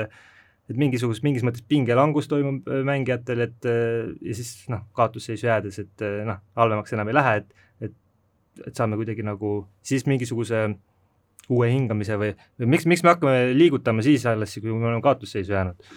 [0.66, 6.40] et mingisugust, mingis mõttes pingelangus toimub mängijatel, et ja siis noh, kaotusseisu jäädes, et noh,
[6.58, 7.54] halvemaks enam ei lähe, et
[8.66, 10.62] et saame kuidagi nagu siis mingisuguse
[11.52, 15.54] uue hingamise või, või miks, miks me hakkame liigutama siis alles, kui me oleme kaotusseisu
[15.54, 15.90] jäänud?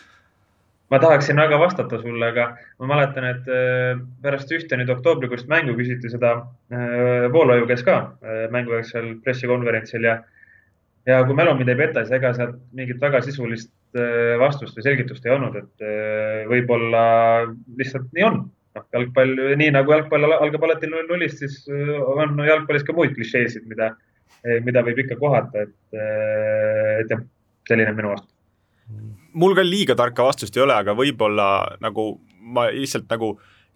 [0.90, 2.48] Ma tahaksin väga vastata sulle, aga
[2.80, 6.34] ma mäletan, et äh, pärast ühte nüüd oktoobrikuist mängu küsiti seda
[6.72, 10.18] äh, Voolaiu käes ka äh, mänguväiksel pressikonverentsil ja,
[11.08, 13.72] ja kui mälu mind ei peta, siis ega sealt mingit väga sisulist
[14.38, 15.84] vastust või selgitust ei olnud, et
[16.50, 17.04] võib-olla
[17.78, 18.34] lihtsalt nii on
[18.76, 23.94] noh, jalgpall, nii nagu jalgpall algab alati nullist, siis on jalgpallis ka muid klišeesid, mida,
[24.66, 26.02] mida võib ikka kohata, et,
[27.00, 27.24] et jah,
[27.72, 29.17] selline on minu vastus.
[29.34, 31.48] Mul ka liiga tarka vastust ei ole, aga võib-olla
[31.84, 32.10] nagu
[32.48, 33.34] ma lihtsalt nagu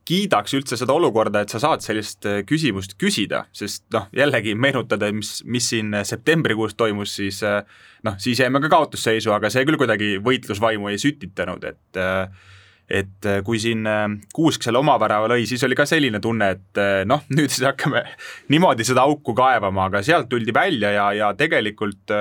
[0.09, 5.13] kiidaks üldse seda olukorda, et sa saad sellist äh, küsimust küsida, sest noh, jällegi meenutada,
[5.15, 10.17] mis, mis siin septembrikuus toimus, siis noh, siis jäime ka kaotusseisu, aga see küll kuidagi
[10.25, 12.51] võitlusvaimu ei sütitanud, et äh,
[12.93, 16.51] et äh, kui siin äh, Kuusk selle oma värava lõi, siis oli ka selline tunne,
[16.57, 18.05] et äh, noh, nüüd siis hakkame
[18.53, 22.13] niimoodi seda auku kaevama, aga sealt tuldi välja ja, ja tegelikult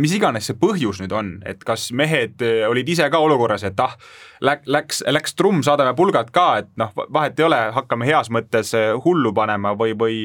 [0.00, 3.96] mis iganes see põhjus nüüd on, et kas mehed olid ise ka olukorras, et ah,
[4.40, 8.72] läks, läks trumm, saadame pulgad ka, et noh, vahet ei ole, hakkame heas mõttes
[9.04, 10.18] hullu panema või, või,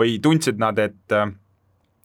[0.00, 1.20] või tundsid nad, et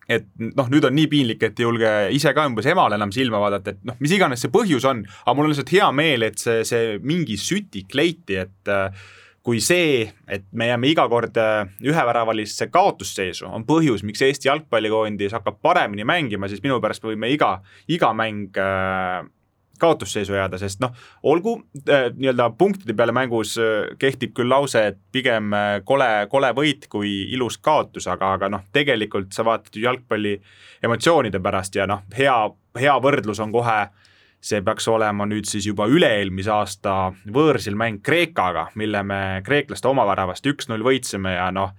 [0.06, 3.40] et noh, nüüd on nii piinlik, et ei julge ise ka umbes emale enam silma
[3.42, 6.42] vaadata, et noh, mis iganes see põhjus on, aga mul on lihtsalt hea meel, et
[6.42, 9.06] see, see mingi sütik leiti, et äh,
[9.46, 15.36] kui see, et me jääme iga kord äh, üheväravalisse kaotusseisu, on põhjus, miks Eesti jalgpallikoondis
[15.38, 17.60] hakkab paremini mängima, siis minu pärast võime iga,
[17.94, 19.28] iga mäng äh,
[19.80, 25.00] kaotusseisu jääda, sest noh, olgu äh, nii-öelda punktide peale mängus äh, kehtib küll lause, et
[25.14, 29.86] pigem äh, kole, kole võit kui ilus kaotus, aga, aga noh, tegelikult sa vaatad ju
[29.86, 30.40] jalgpalli
[30.84, 32.36] emotsioonide pärast ja noh, hea,
[32.80, 33.80] hea võrdlus on kohe
[34.46, 36.96] see peaks olema nüüd siis juba üle-eelmise aasta
[37.34, 41.74] võõrsil mäng Kreekaga, mille me kreeklaste omaväravast üks-null võitsime ja noh,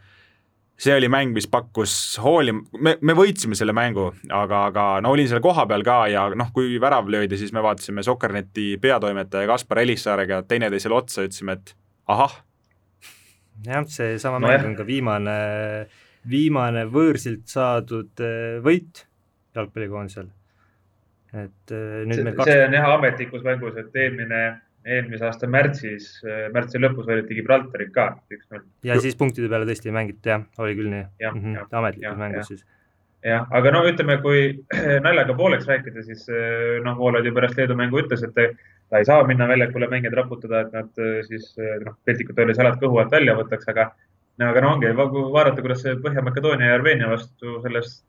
[0.81, 5.29] see oli mäng, mis pakkus hooli, me, me võitsime selle mängu, aga, aga no olin
[5.31, 10.42] seal kohapeal ka ja noh, kui värav löödi, siis me vaatasime Sokkerneti peatoimetaja Kaspar Elissaarega
[10.50, 11.76] teineteisele otsa, ütlesime, et
[12.12, 12.35] ahah.
[13.64, 15.37] jah, seesama no, mäng on ka viimane,
[16.29, 19.07] viimane võõrsilt saadud äh, võit
[19.57, 20.29] jalgpallikoondisel.
[21.35, 24.45] Et äh, nüüd see, kaks see on jah ametlikus mängus, et eelmine
[24.87, 26.09] eelmise aasta märtsis,
[26.55, 28.65] märtsi lõpus võideti Gibraltarit ka üks-null.
[28.87, 31.05] ja siis punktide peale tõesti ei mängitud jah, oli küll nii.
[31.27, 31.69] Mm -hmm.
[31.81, 32.62] ametlikus mängus siis.
[33.27, 34.45] jah, aga no ütleme, kui
[35.07, 38.35] naljaga pooleks rääkida, siis eh, noh, Voolaid ju pärast Leedu mängu ütles, et
[38.91, 43.03] ta ei saa minna väljakule mängijaid raputada, et nad siis noh, piltlikult öeldes jalad kõhu
[43.03, 43.91] alt välja võtaks, aga
[44.39, 48.05] no aga no ongi, vaadata, kuidas Põhja-Makedoonia ja Armeenia vastu sellest,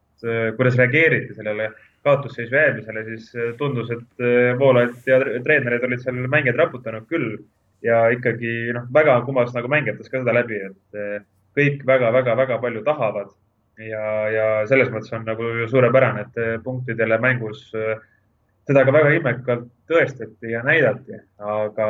[0.58, 1.72] kuidas reageeriti sellele
[2.04, 7.38] kaotusseisu jäämisele, siis äh, tundus, et äh, Voolaid ja treenerid olid seal mängijaid raputanud küll
[7.86, 11.26] ja ikkagi noh, väga kumas nagu mängijates ka seda läbi, et äh,
[11.58, 13.34] kõik väga-väga-väga palju tahavad
[13.82, 20.52] ja, ja selles mõttes on nagu suurepärane, et punktidele mängus seda ka väga ilmekalt tõestati
[20.52, 21.88] ja näidati, aga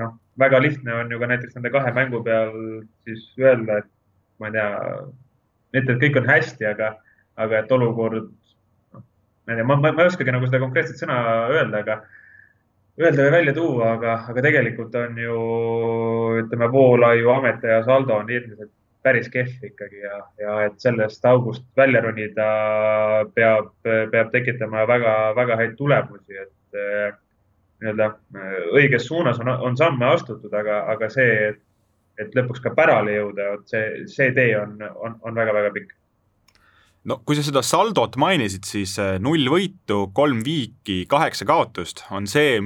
[0.00, 2.54] noh, väga lihtne on ju ka näiteks nende kahe mängu peal
[3.06, 3.90] siis öelda, et
[4.40, 4.70] ma ei tea,
[5.76, 6.94] mitte, et kõik on hästi, aga,
[7.40, 8.32] aga et olukord
[9.44, 11.18] ma ei tea, ma, ma, ma ei oskagi nagu seda konkreetset sõna
[11.52, 11.98] öelda, aga
[13.00, 15.38] öelda või välja tuua, aga, aga tegelikult on ju
[16.44, 18.72] ütleme, Voolaiu ametiaja saldo on ilmselt
[19.04, 22.46] päris kehv ikkagi ja, ja et sellest august välja ronida
[23.34, 27.10] peab, peab tekitama väga-väga häid tulemusi, et eh,
[27.82, 28.08] nii-öelda
[28.40, 31.50] eh, õiges suunas on, on samme astutud, aga, aga see,
[32.22, 35.92] et lõpuks ka pärale jõuda, vot see, see tee on, on, on väga-väga pikk
[37.08, 42.28] no kui sa seda saldot mainisid, siis äh, null võitu, kolm viiki, kaheksa kaotust on
[42.30, 42.58] see,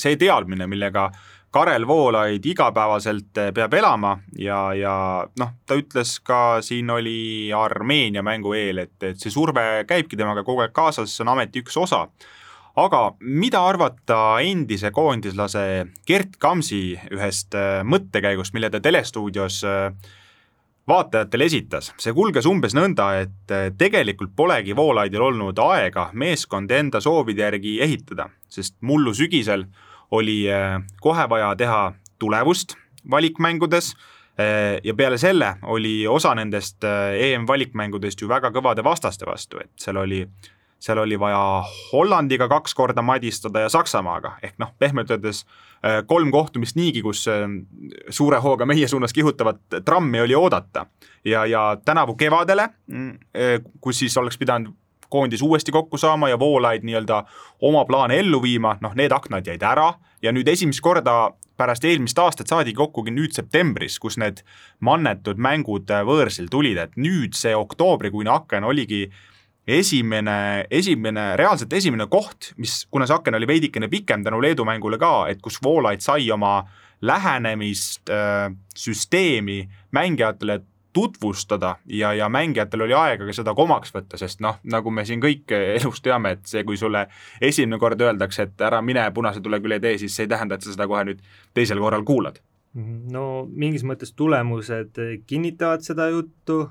[0.00, 1.10] see teadmine, millega
[1.50, 4.94] Karel Voolaid igapäevaselt äh, peab elama ja, ja
[5.40, 10.46] noh, ta ütles ka, siin oli Armeenia mängu eel, et, et see surve käibki temaga
[10.46, 12.06] kogu aeg kaasas, see on ameti üks osa.
[12.78, 19.90] aga mida arvata endise koondislase Gert Kamsi ühest äh, mõttekäigust, mille ta telestuudios äh,
[20.90, 21.92] vaatajatele esitas.
[21.98, 27.78] see kulges umbes nõnda, et eh, tegelikult polegi Voolaidil olnud aega meeskonda enda soovide järgi
[27.84, 29.66] ehitada, sest mullu sügisel
[30.10, 31.82] oli eh, kohe vaja teha
[32.18, 32.76] tulevust
[33.10, 33.92] valikmängudes
[34.38, 40.00] eh, ja peale selle oli osa nendest EM-valikmängudest ju väga kõvade vastaste vastu, et seal
[40.02, 40.24] oli
[40.80, 41.62] seal oli vaja
[41.92, 47.26] Hollandiga kaks korda madistada ja Saksamaaga, ehk noh, pehmelt öeldes äh, kolm kohtumist niigi, kus
[47.28, 47.44] äh,
[48.08, 50.86] suure hooga meie suunas kihutavat trammi oli oodata.
[51.24, 54.72] ja, ja tänavu kevadele, mm, äh, kus siis oleks pidanud
[55.10, 57.24] koondis uuesti kokku saama ja Voolaid nii-öelda
[57.60, 59.92] oma plaane ellu viima, noh, need aknad jäid ära.
[60.22, 64.44] Ja nüüd esimest korda pärast eelmist aastat saadi kokkugi nüüd septembris, kus need
[64.80, 69.08] mannetud mängud võõrsil tulid, et nüüd see oktoobrikuine aken oligi
[69.78, 74.98] esimene, esimene, reaalselt esimene koht, mis, kuna see aken oli veidikene pikem tänu Leedu mängule
[74.98, 76.60] ka, et kus Voolaid sai oma
[77.00, 79.62] lähenemist äh,, süsteemi
[79.96, 80.60] mängijatele
[80.92, 85.22] tutvustada ja, ja mängijatel oli aega ka seda omaks võtta, sest noh, nagu me siin
[85.22, 87.06] kõik elus teame, et see, kui sulle
[87.40, 90.58] esimene kord öeldakse, et ära mine punase tule küll ei tee, siis see ei tähenda,
[90.58, 91.22] et sa seda kohe nüüd
[91.54, 92.42] teisel korral kuulad.
[93.10, 96.68] no mingis mõttes tulemused kinnitavad seda juttu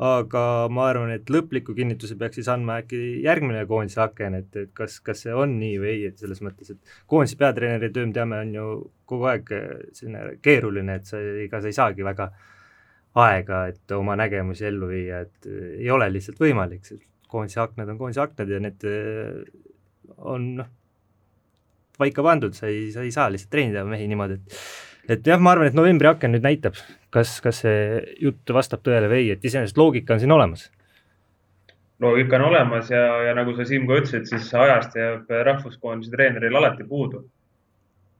[0.00, 4.70] aga ma arvan, et lõpliku kinnituse peaks siis andma äkki järgmine koondise aken, et, et
[4.76, 8.16] kas, kas see on nii või ei, et selles mõttes, et koondise peatreeneri töö, me
[8.16, 8.70] teame, on ju
[9.10, 9.52] kogu aeg
[9.92, 12.30] selline keeruline, et sa, ega sa ei saagi väga
[13.20, 18.00] aega, et oma nägemusi ellu viia, et ei ole lihtsalt võimalik, sest koondise aknad on
[18.00, 18.86] koondise aknad ja need
[20.16, 20.70] on noh,
[22.00, 24.60] paika pandud, sa ei, sa ei saa lihtsalt treenida mehi niimoodi, et
[25.08, 26.78] et jah, ma arvan, et novembri aken nüüd näitab,
[27.14, 30.68] kas, kas see jutt vastab tõele või ei, et iseenesest loogika on siin olemas.
[32.00, 36.56] loogika on olemas ja, ja nagu sa, Siim, ka ütlesid, siis ajast jääb rahvuskoondise treeneril
[36.56, 37.24] alati puudu.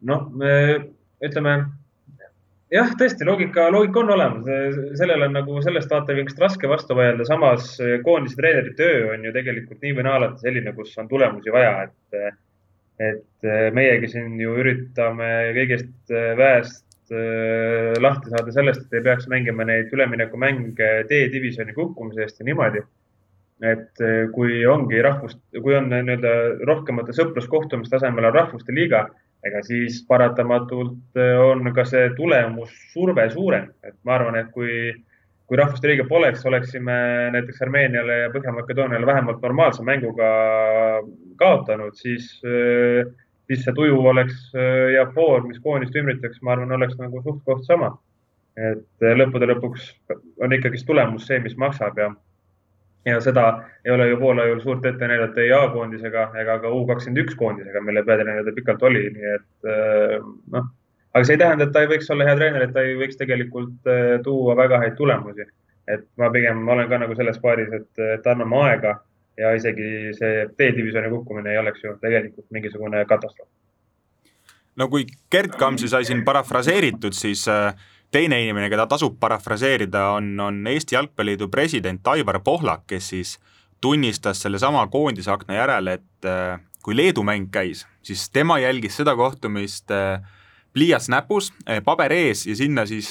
[0.08, 0.26] noh,
[1.20, 1.56] ütleme
[2.72, 7.72] jah, tõesti loogika, loogika on olemas, sellele on nagu sellest vaatevinklist raske vastu vaielda, samas
[8.04, 11.88] koondise treeneri töö on ju tegelikult nii või naa alati selline, kus on tulemusi vaja,
[11.88, 12.38] et
[13.00, 19.06] et äh, meiegi siin ju üritame kõigest äh, väest äh, lahti saada sellest, et ei
[19.06, 22.84] peaks mängima neid üleminekumänge D-divisjoni kukkumise eest ja niimoodi.
[23.60, 24.00] et
[24.32, 26.30] kui ongi rahvust, kui on nii-öelda
[26.64, 29.02] rohkemate sõpruskohtumiste asemel on rahvuste liiga,
[29.44, 34.94] ega siis paratamatult on ka see tulemussurve suurem, et ma arvan, et kui
[35.50, 36.94] kui Rahvuste Liiga poleks, oleksime
[37.34, 40.28] näiteks Armeeniale ja Põhja-Makedooniale vähemalt normaalse mänguga
[41.40, 42.28] kaotanud, siis,
[43.48, 44.52] siis see tuju oleks
[44.94, 47.94] ja foor, mis koondist ümritaks, ma arvan, oleks nagu suht-koht sama.
[48.60, 49.86] et lõppude lõpuks
[50.42, 52.10] on ikkagist tulemus see, mis maksab ja
[53.04, 57.22] ja seda ei ole ju poolajal suurt ette näidata ei A-koondisega ega ka U kakskümmend
[57.24, 60.16] üks koondisega, mille peatreener ta pikalt oli, nii et äh,
[60.56, 60.66] noh,
[61.14, 63.20] aga see ei tähenda, et ta ei võiks olla hea treener, et ta ei võiks
[63.20, 65.48] tegelikult äh, tuua väga häid tulemusi.
[65.90, 68.98] et ma pigem olen ka nagu selles paaris, et, et anname aega
[69.40, 73.48] ja isegi see D-divisjoni kukkumine ei oleks ju tegelikult mingisugune katastroof.
[74.76, 77.74] no kui Gerd Kamsi sai siin parafraseeritud, siis äh
[78.10, 83.36] teine inimene, keda tasub parafraseerida, on, on Eesti Jalgpalliliidu president Aivar Pohlak, kes siis
[83.80, 89.14] tunnistas sellesama koondise akna järel, et äh, kui Leedu mäng käis, siis tema jälgis seda
[89.16, 90.20] kohtumist äh,
[90.74, 91.52] pliiats näpus,
[91.84, 93.08] paber ees ja sinna siis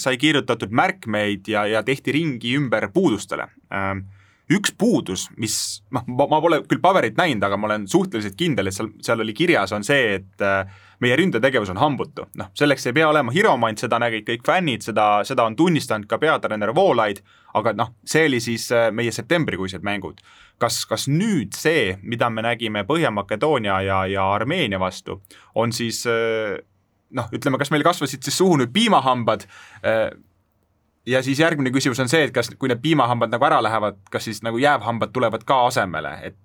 [0.00, 3.50] sai kirjutatud märkmeid ja, ja tehti ringi ümber puudustele
[4.50, 8.76] üks puudus, mis noh, ma pole küll paberit näinud, aga ma olen suhteliselt kindel, et
[8.76, 12.26] seal, seal oli kirjas, on see, et äh, meie ründetegevus on hambutu.
[12.38, 16.18] noh, selleks ei pea olema hiromant, seda nägid kõik fännid, seda, seda on tunnistanud ka
[16.22, 17.22] peatreener Voolaid,
[17.58, 20.20] aga noh, see oli siis äh, meie septembrikuised mängud.
[20.62, 25.20] kas, kas nüüd see, mida me nägime Põhja-Makedoonia ja, ja Armeenia vastu,
[25.54, 26.58] on siis äh,
[27.10, 29.46] noh, ütleme, kas meil kasvasid siis suhu nüüd piimahambad
[31.06, 34.28] ja siis järgmine küsimus on see, et kas, kui need piimahambad nagu ära lähevad, kas
[34.28, 36.40] siis nagu jäävhambad tulevad ka asemele, et,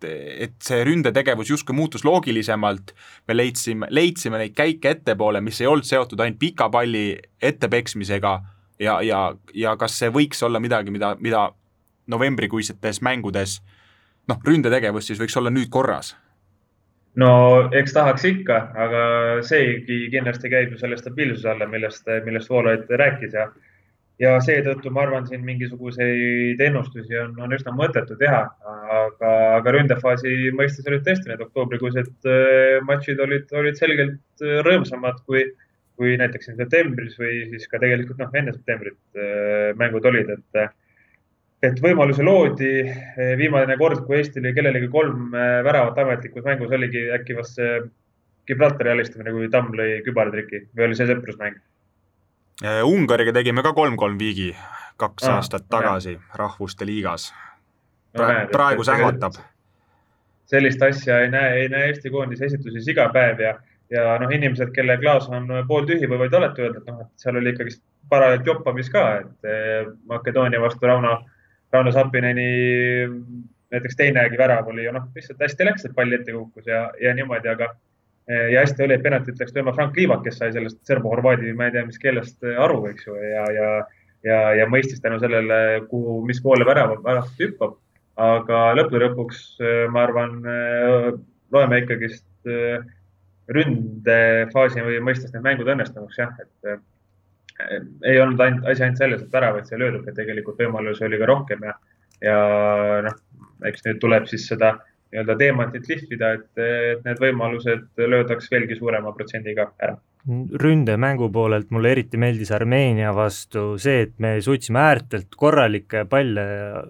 [0.47, 2.93] et see ründetegevus justkui muutus loogilisemalt,
[3.27, 7.09] me leidsime, leidsime neid käike ettepoole, mis ei olnud seotud ainult pika palli
[7.41, 8.39] ettepeksmisega.
[8.79, 9.21] Ja, ja,
[9.57, 11.47] ja kas see võiks olla midagi, mida, mida
[12.07, 13.57] novembrikuisetes mängudes
[14.29, 16.15] noh, ründetegevus siis võiks olla nüüd korras?
[17.17, 17.29] no
[17.73, 19.01] eks tahaks ikka, aga
[19.45, 23.47] seegi kindlasti käib ju selle stabiilsuse alla, millest, millest Voolaid rääkis ja
[24.21, 28.41] ja seetõttu ma arvan, siin mingisuguseid ennustusi on, on üsna mõttetu teha,
[29.03, 35.21] aga, aga ründefaasi mõistes olid tõesti need oktoobrikuised äh, matšid olid, olid selgelt äh, rõõmsamad
[35.29, 35.45] kui,
[35.99, 40.67] kui näiteks siin septembris või siis ka tegelikult noh, enne septembrit äh, mängud olid, et
[41.65, 42.83] et võimalusi loodi.
[43.39, 45.31] viimane kord, kui Eesti lõi kellelegi kolm
[45.65, 47.79] väravat ametlikus mängus, oligi äkki vast see
[48.47, 51.57] Gibraltari alistamine, kui Tamm lõi kübartriki või oli see sõprusmäng
[52.63, 54.49] Ungariga tegime ka kolm-kolm viigi
[54.97, 56.23] kaks ah, aastat tagasi jah.
[56.41, 57.29] rahvuste liigas
[58.13, 58.47] pra.
[58.51, 59.37] praegu sähvatab.
[60.45, 63.53] sellist asja ei näe, ei näe Eesti koondise esituses iga päev ja,
[63.93, 67.53] ja noh, inimesed, kelle klaas on pooltühi, võivad alati öelda, et noh, et seal oli
[67.53, 71.17] ikkagist parajalt joppamist ka, et eh, Makedoonia vastu Rauno,
[71.73, 72.47] Rauno Sappineni
[73.71, 77.13] näiteks teinegi värav oli ju noh, lihtsalt hästi läks, et pall ette kukkus ja, ja
[77.13, 77.73] niimoodi, aga
[78.27, 81.75] ja hästi oli, et penaltit läks lööma Frank Liivak, kes sai sellest serbo-horvaadi, ma ei
[81.75, 83.69] tea, mis keelest eh, aru, eks ju, ja, ja,
[84.27, 85.59] ja, ja mõistis tänu sellele,
[85.91, 87.77] kuhu, mis poole värav, väravast hüppab.
[88.17, 90.39] aga lõppude lõpuks eh, ma arvan,
[91.53, 92.25] loeme ikkagist
[93.47, 96.79] ründefaasi või mõistes need mängud õnnestunuks jah, et
[98.03, 101.29] ei olnud ainult asi ainult selles, et väravaid sai löödud, et tegelikult võimalusi oli ka
[101.29, 101.73] rohkem ja,
[102.25, 102.37] ja
[103.07, 103.15] noh,
[103.69, 104.75] eks nüüd tuleb siis seda
[105.11, 109.97] nii-öelda teemantit lihvida, et, et need võimalused löödaks veelgi suurema protsendiga ära.
[110.61, 116.43] ründemängu poolelt mulle eriti meeldis Armeenia vastu see, et me suutsime äärtelt korralikke palle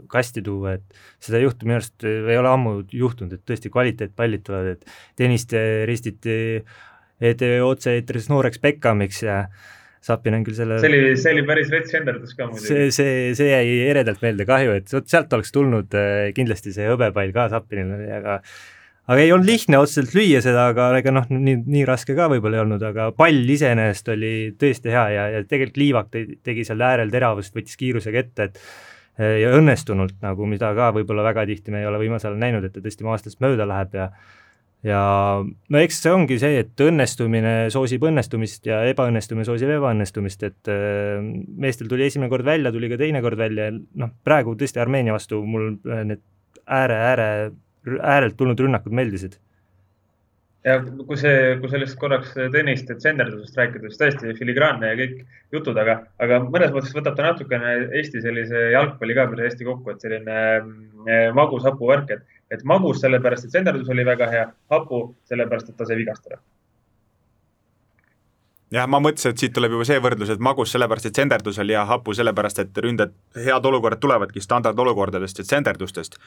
[0.09, 4.73] kasti tuua, et seda juhtu minu arust, ei ole ammu juhtunud, et tõesti kvaliteetpallid tulevad,
[4.73, 6.37] et Tõniste ristiti
[7.21, 9.43] otse-eetris nooreks Beckamiks ja
[10.07, 12.69] Sapin on küll selle see oli, see oli päris rets henderdus ka muidugi.
[12.69, 16.87] see, see, see jäi eredalt meelde, kahju, et vot sealt oleks tulnud äh, kindlasti see
[16.89, 18.39] hõbepall ka Sapinile, aga
[19.07, 22.59] aga ei olnud lihtne otseselt lüüa seda, aga ega noh, nii, nii raske ka võib-olla
[22.59, 26.11] ei olnud, aga pall iseenesest oli tõesti hea ja, ja tegelikult Liivak
[26.43, 28.59] tegi seal äärel teravust, võttis kiirusega ette, et
[29.21, 32.67] äh, ja õnnestunult nagu, mida ka võib-olla väga tihti me ei ole viimasel ajal näinud,
[32.67, 34.11] et ta tõesti maastest mööda läheb ja
[34.85, 35.01] ja
[35.43, 41.17] no eks see ongi see, et õnnestumine soosib õnnestumist ja ebaõnnestumine soosib ebaõnnestumist, et äh,
[41.57, 45.17] meestel tuli esimene kord välja, tuli ka teine kord välja ja noh, praegu tõesti Armeenia
[45.17, 46.23] vastu mul äh, need
[46.67, 47.27] ääre, ääre,
[48.01, 49.37] äärelt tulnud rünnakud meeldisid.
[50.67, 55.21] Ja kui see, kui sellest korraks tennist, et senderdusest rääkida, siis tõesti filigraanne ja kõik
[55.55, 59.93] jutud, aga, aga mõnes mõttes võtab ta natukene Eesti sellise jalgpalli ka päris hästi kokku,
[59.93, 64.45] et selline äh, magus hapu värk, et et magus sellepärast, et senderdus oli väga hea,
[64.71, 66.39] hapu sellepärast, et ta sai vigastada
[68.71, 71.75] jah, ma mõtlesin, et siit tuleb juba see võrdlus, et magus sellepärast, et senderdus oli
[71.75, 76.17] hea, hapu sellepärast, et ründed, head olukorrad tulevadki standardolukordadest ja senderdustest.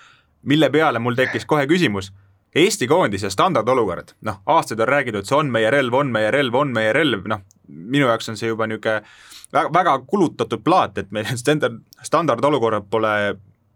[0.43, 2.13] mille peale mul tekkis kohe küsimus,
[2.55, 6.73] Eesti koondise standardolukord, noh, aastaid on räägitud, see on meie relv, on meie relv, on
[6.75, 9.05] meie relv, noh, minu jaoks on see juba niisugune
[9.53, 13.13] väga, väga kulutatud plaat, et meil standard, standardolukorrad pole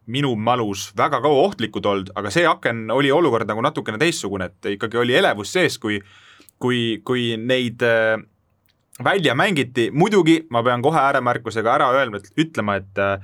[0.07, 4.75] minu mälus väga kaua ohtlikud olnud, aga see aken oli olukord nagu natukene teistsugune, et
[4.75, 6.01] ikkagi oli elevus sees, kui
[6.65, 8.19] kui, kui neid äh,
[9.05, 13.19] välja mängiti, muidugi ma pean kohe ääremärkusega ära öelma, ütlema, et äh,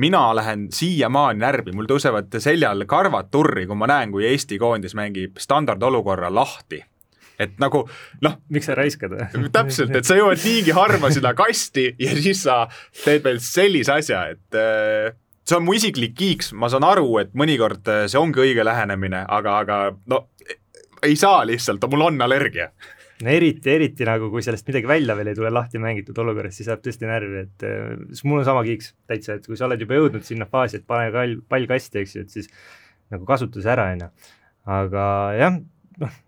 [0.00, 4.96] mina lähen siiamaani närvi, mul tõusevad seljal karvad turri, kui ma näen, kui Eesti koondis
[4.98, 6.82] mängib standardolukorra lahti
[7.40, 7.86] et nagu
[8.20, 8.34] noh.
[8.52, 9.48] miks sa raiskad või?
[9.56, 12.66] täpselt, et sa jõuad niigi harva sinna kasti ja siis sa
[13.04, 15.14] teed veel sellise asja, et äh,
[15.50, 19.24] see on mu isiklik kiiks, ma saan aru, et mõnikord äh, see ongi õige lähenemine,
[19.38, 20.24] aga, aga no
[21.06, 22.70] ei saa lihtsalt, mul on allergia
[23.24, 26.70] no eriti, eriti nagu, kui sellest midagi välja veel ei tule lahti mängitud olukorras, siis
[26.70, 29.98] saab tõesti närvi, et äh, mul on sama kiiks täitsa, et kui sa oled juba
[29.98, 32.50] jõudnud sinna faasi, et pane kall, pall kasti, eks ju, et siis
[33.12, 34.10] nagu kasuta see ära, on ju.
[34.78, 35.04] aga
[35.36, 35.60] jah,
[36.00, 36.18] noh,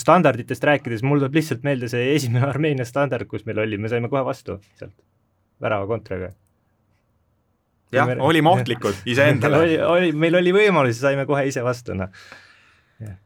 [0.00, 4.10] standarditest rääkides, mul tuleb lihtsalt meelde see esimene Armeenia standard, kus meil oli, me saime
[4.12, 4.96] kohe vastu sealt
[5.60, 6.32] värava kontraga.
[7.92, 11.96] Jah me..., olime ohtlikud iseendale oli, oli, meil oli võimalus ja saime kohe ise vastu,
[11.98, 12.12] noh.
[13.00, 13.16] Jah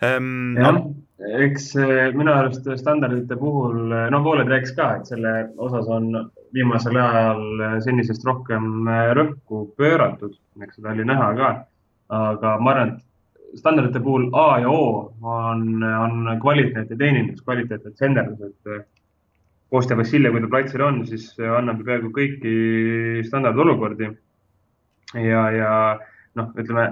[0.00, 5.88] no., eks eh, minu arust standardite puhul, eh, no pooled rääkis ka, et selle osas
[5.92, 6.08] on
[6.54, 11.50] viimasel ajal eh, senisest rohkem rõhku pööratud, eks seda oli näha ka.
[12.10, 17.84] aga ma arvan, et standardite puhul A ja O on, on kvaliteet ja teenindus, kvaliteet
[17.84, 18.86] ja tsenderdus, et
[19.70, 22.54] Kostja Vassiljev, kui ta platsil on, siis annab peaaegu kõiki
[23.28, 24.10] standardolukordi.
[25.14, 25.72] ja, ja
[26.38, 26.88] noh, ütleme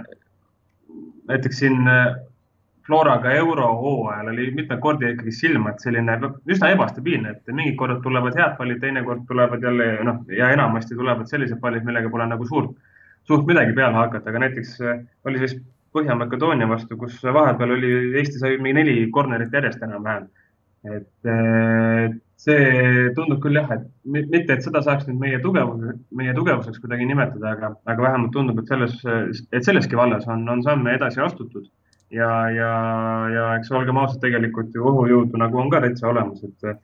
[1.29, 1.91] näiteks siin
[2.89, 6.15] Floraga eurohooajal oli mitmeid kordi ikkagi silma, et selline
[6.49, 11.29] üsna ebastabiilne, et mingid korrad tulevad head pallid, teinekord tulevad jälle noh, ja enamasti tulevad
[11.29, 12.71] sellised pallid, millega pole nagu suurt,
[13.29, 15.59] suurt midagi peale hakata, aga näiteks äh, oli siis
[15.93, 20.27] Põhja-Makedoonia vastu, kus vahepeal oli, Eesti sai mingi neli corner'it järjest enam-vähem.
[20.89, 26.35] et äh, see tundub küll jah, et mitte, et seda saaks nüüd meie tugevus, meie
[26.37, 28.95] tugevuseks kuidagi nimetada, aga, aga vähemalt tundub, et selles,
[29.51, 31.67] et selleski vallas on, on samme edasi astutud.
[32.15, 32.69] Ja, ja,
[33.29, 36.79] ja eks olgem ausad, tegelikult ju õhujõudu nagu on ka täitsa olemas, et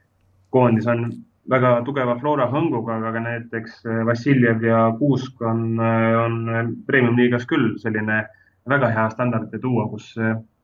[0.53, 1.07] koondis on
[1.51, 8.25] väga tugeva Flora hõnguga, aga näiteks Vassiljev ja Kuusk on, on premium-liigas küll selline
[8.69, 10.11] väga hea standardite duo, kus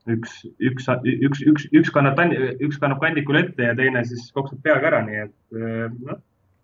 [0.09, 2.19] üks, üks, üks, üks, üks kannab,
[2.59, 5.59] üks kannab kandikul ette ja teine siis koksab peaga ära, nii et
[5.99, 6.21] noh,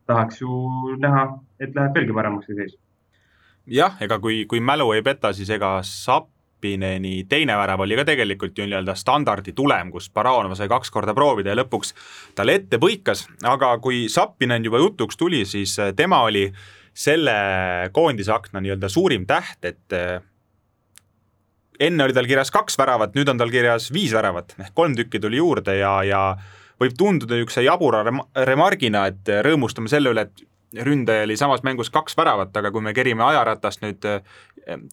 [0.07, 1.27] tahaks ju näha,
[1.59, 2.77] et läheb veelgi paremaks see seis.
[3.67, 8.03] jah, ega kui, kui mälu ei peta, siis ega SAP Kappineni teine värav oli ka
[8.07, 11.93] tegelikult ju nii-öelda standardi tulem, kus Baranova sai kaks korda proovida ja lõpuks
[12.35, 16.47] talle ette põikas, aga kui Sappinen juba jutuks tuli, siis äh, tema oli
[16.97, 17.35] selle
[17.93, 20.17] koondise akna nii-öelda suurim täht, et äh,
[21.80, 25.21] enne oli tal kirjas kaks väravat, nüüd on tal kirjas viis väravat, ehk kolm tükki
[25.23, 26.21] tuli juurde ja, ja
[26.82, 31.89] võib tunduda niisuguse jabura rem-, remargina, et rõõmustame selle üle, et ründaja oli samas mängus
[31.93, 34.21] kaks väravat, aga kui me kerime ajaratast nüüd eh,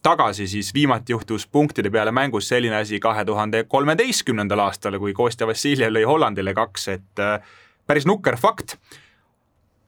[0.03, 5.47] tagasi, siis viimati juhtus punktide peale mängus selline asi kahe tuhande kolmeteistkümnendal aastal, kui Kostja
[5.47, 7.57] Vassiljev lõi Hollandile kaks, et eh,
[7.87, 8.77] päris nukker fakt.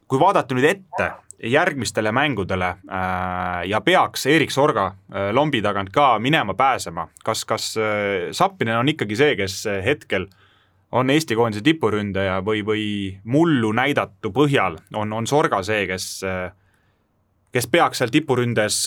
[0.07, 1.11] kui vaadata nüüd ette
[1.43, 7.75] järgmistele mängudele äh, ja peaks Erik Sorga äh, lombi tagant ka minema pääsema, kas, kas
[7.77, 10.27] äh, Sappinen on ikkagi see, kes hetkel
[10.91, 12.85] on Eesti koondise tipuründaja või, või
[13.23, 16.21] mullu näidatu põhjal on, on Sorga see, kes,
[17.51, 18.85] kes peaks seal tipuründes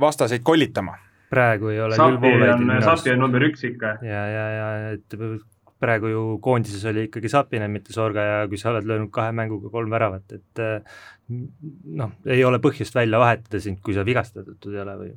[0.00, 0.96] vastaseid kollitama?
[1.30, 2.82] praegu ei ole Sapi küll Voolaidil.
[2.86, 3.98] Sapi on number üks ikka.
[4.02, 5.18] ja, ja, ja et
[5.80, 9.70] praegu ju koondises oli ikkagi Sapinen, mitte Sorga ja kui sa oled löönud kahe mänguga
[9.72, 10.62] kolm väravat, et
[12.00, 15.10] noh, ei ole põhjust välja vahetada sind, kui sa vigastatud ei ole või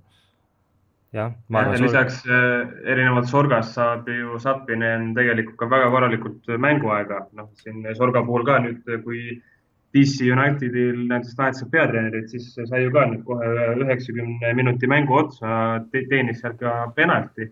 [1.15, 1.81] jah, ma arvan.
[1.83, 8.23] lisaks äh, erinevalt Sorgast saab ju Sapinen tegelikult ka väga korralikult mänguaega, noh siin Sorga
[8.27, 9.41] puhul ka nüüd, kui
[9.91, 13.49] DC Unitedil näiteks vahetas peatreenerit, siis sai ju ka nüüd kohe
[13.83, 17.51] üheksakümne minuti mängu otsa te, teenis seal ka penalti.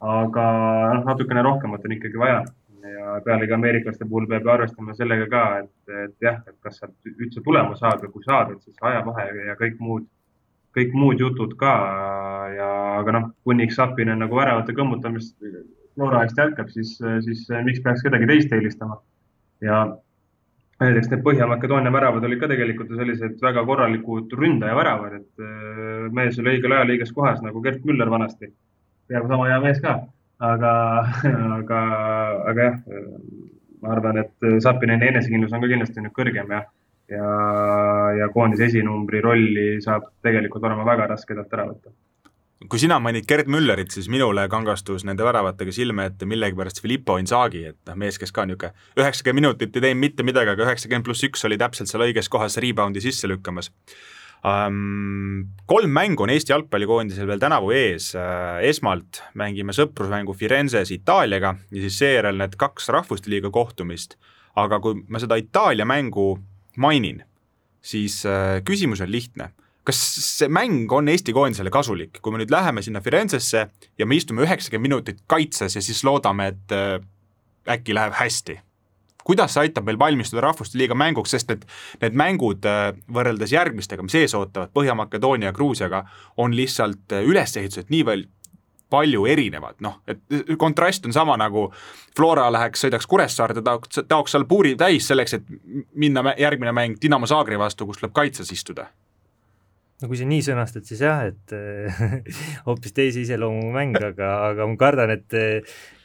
[0.00, 0.46] Aga
[0.94, 2.42] noh, natukene rohkemat on ikkagi vaja
[2.88, 7.10] ja pealegi ameeriklaste puhul peab ju arvestama sellega ka, et, et jah, et kas sealt
[7.10, 10.06] üldse tulema saab ja kui saad, et siis ajavahe ja kõik muud
[10.76, 11.74] kõik muud jutud ka
[12.54, 12.68] ja,
[13.00, 15.34] aga noh, kuniks Sapinen nagu väravate kõmmutamist
[15.98, 16.92] Flora eest jätkab, siis,
[17.24, 19.00] siis miks peaks kedagi teist eelistama.
[19.64, 19.80] ja
[20.78, 26.54] näiteks need Põhja-Makedoonia väravad olid ka tegelikult sellised väga korralikud ründaja-väravad, et äh, mees oli
[26.54, 28.52] õigel ajal õiges kohas nagu Gerd Müller vanasti.
[29.08, 29.94] Peaaegu sama hea mees ka,
[30.52, 30.72] aga,
[31.58, 31.84] aga,
[32.52, 32.80] aga jah,
[33.82, 36.66] ma arvan, et Sapineni enesekindlus on ka kindlasti nüüd kõrgem ja
[37.08, 37.28] ja,
[38.18, 41.94] ja koondise esinumbri rolli saab tegelikult olema väga raske talt ära võtta.
[42.68, 47.62] Kui sina mainid Gerd Müllerit, siis minule kangastus nende väravatega silme ette millegipärast Filippo Inzaghi,
[47.70, 51.22] et noh, mees, kes ka niisugune üheksakümmend minutit ei teinud mitte midagi, aga üheksakümmend pluss
[51.28, 53.70] üks oli täpselt seal õiges kohas rebound'i sisse lükkamas.
[54.42, 58.12] Kolm mängu on Eesti jalgpallikoondisel veel tänavu ees.
[58.14, 64.16] Uh,, esmalt mängime sõprusmängu Firenzes Itaaliaga ja siis seejärel need kaks rahvuste liiga kohtumist,
[64.58, 66.36] aga kui ma seda Itaalia mängu
[66.78, 67.24] mainin,
[67.82, 69.50] siis uh, küsimus on lihtne.
[69.88, 73.62] Kas see mäng on Eesti koondisele kasulik, kui me nüüd läheme sinna Firenzesse
[73.98, 76.98] ja me istume üheksakümmend minutit kaitses ja siis loodame, et äh,
[77.72, 78.58] äkki läheb hästi?
[79.28, 81.66] Kuidas see aitab meil valmistuda Rahvuste Liiga mänguks, sest et
[82.02, 86.04] need mängud äh, võrreldes järgmistega, mis ees ootavad, Põhja-Makedoonia ja Gruusiaga,
[86.40, 88.26] on lihtsalt äh, ülesehituselt nii veel
[88.88, 90.22] palju erinevad, noh, et
[90.56, 91.66] kontrast on sama nagu
[92.16, 95.50] Flora läheks, sõidaks Kuressaarde, taoks, taoks seal puuri täis selleks, et
[95.92, 98.88] minna järgmine mäng Dinamo Zagreb vastu, kus tuleb kaitses istuda
[100.02, 101.54] no kui sa nii sõnastad, siis jah, et
[102.68, 105.38] hoopis teise iseloomu mäng, aga, aga ma kardan, et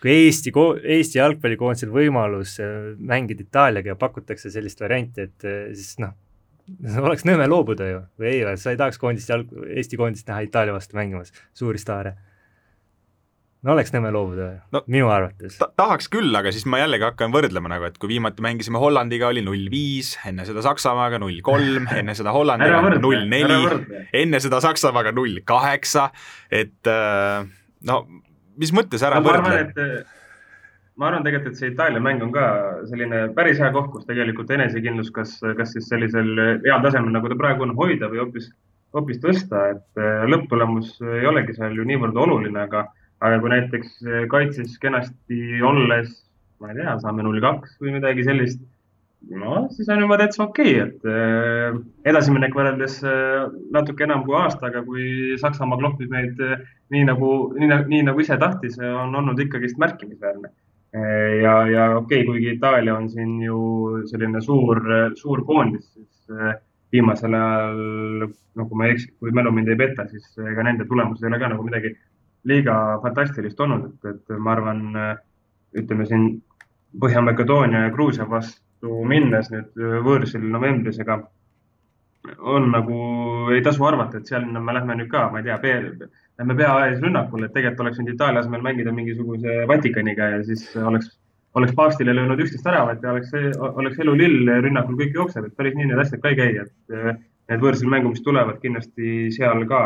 [0.01, 0.53] kui Eesti,
[0.97, 6.17] Eesti jalgpallikoondisel võimalus äh, mängida Itaaliaga ja pakutakse sellist varianti, et siis noh,
[7.05, 10.75] oleks nõme loobuda ju, või ei, sa ei tahaks koondist jalg, Eesti koondist näha Itaalia
[10.75, 12.17] vastu mängimas, suuri staare
[13.63, 15.69] no oleks nõme loobuda no, minu arvates ta.
[15.79, 19.43] tahaks küll, aga siis ma jällegi hakkan võrdlema nagu, et kui viimati mängisime Hollandiga, oli
[19.45, 23.61] null viis, enne seda Saksamaaga null kolm, enne seda Hollandiga null neli,
[24.23, 26.09] enne seda Saksamaaga null kaheksa,
[26.51, 27.45] et äh,
[27.87, 28.03] no
[28.59, 30.03] mis mõttes ära no, võrdle?
[30.99, 32.47] ma arvan tegelikult, et see Itaalia mäng on ka
[32.85, 37.37] selline päris hea koht, kus tegelikult enesekindlus, kas, kas siis sellisel heal tasemel, nagu ta
[37.39, 38.51] praegu on, hoida või hoopis,
[38.93, 42.85] hoopis tõsta, et äh, lõpptulemus ei olegi seal ju niivõrd oluline, aga
[43.23, 46.15] aga kui näiteks eh, kaitses kenasti olles,
[46.61, 48.59] ma ei tea, saame null kaks või midagi sellist,
[49.31, 51.77] no siis on juba täitsa okei okay,, et äh,
[52.11, 53.45] edasiminek võrreldes äh,
[53.75, 56.41] natuke enam kui aastaga, kui Saksamaa kloppis meid
[56.93, 60.53] nii nagu, nii, nii nagu ise tahtis, on olnud ikkagist märkimisväärne.
[60.93, 63.57] Ja, ja okei okay,, kuigi Itaalia on siin ju
[64.11, 64.77] selline suur,
[65.17, 66.59] suur koondis, siis
[66.93, 67.79] viimasel ajal,
[68.29, 71.31] no kui ma ei eksi, kui mälu mind ei peta, siis ega nende tulemused ei
[71.31, 71.95] ole ka nagu midagi
[72.49, 74.81] liiga fantastilist olnud, et, et ma arvan,
[75.79, 76.27] ütleme siin
[77.01, 81.21] Põhja-Makedoonia ja Gruusia vastu minnes nüüd võõrsil novembris, ega
[82.39, 82.97] on nagu,
[83.51, 85.57] ei tasu arvata, et seal me lähme nüüd ka, ma ei tea,
[86.39, 90.63] lähme pea ees rünnakule, et tegelikult oleks võinud Itaalia asemel mängida mingisuguse Vatikaniga ja siis
[90.77, 91.11] oleks,
[91.59, 93.33] oleks paavstile löönud üksteist väravat ja oleks,
[93.73, 96.95] oleks elu lill, rünnakul kõik jookseb, et päris nii need asjad ka ei käi, et
[97.51, 99.83] need võõrsil mängu, mis tulevad, kindlasti seal ka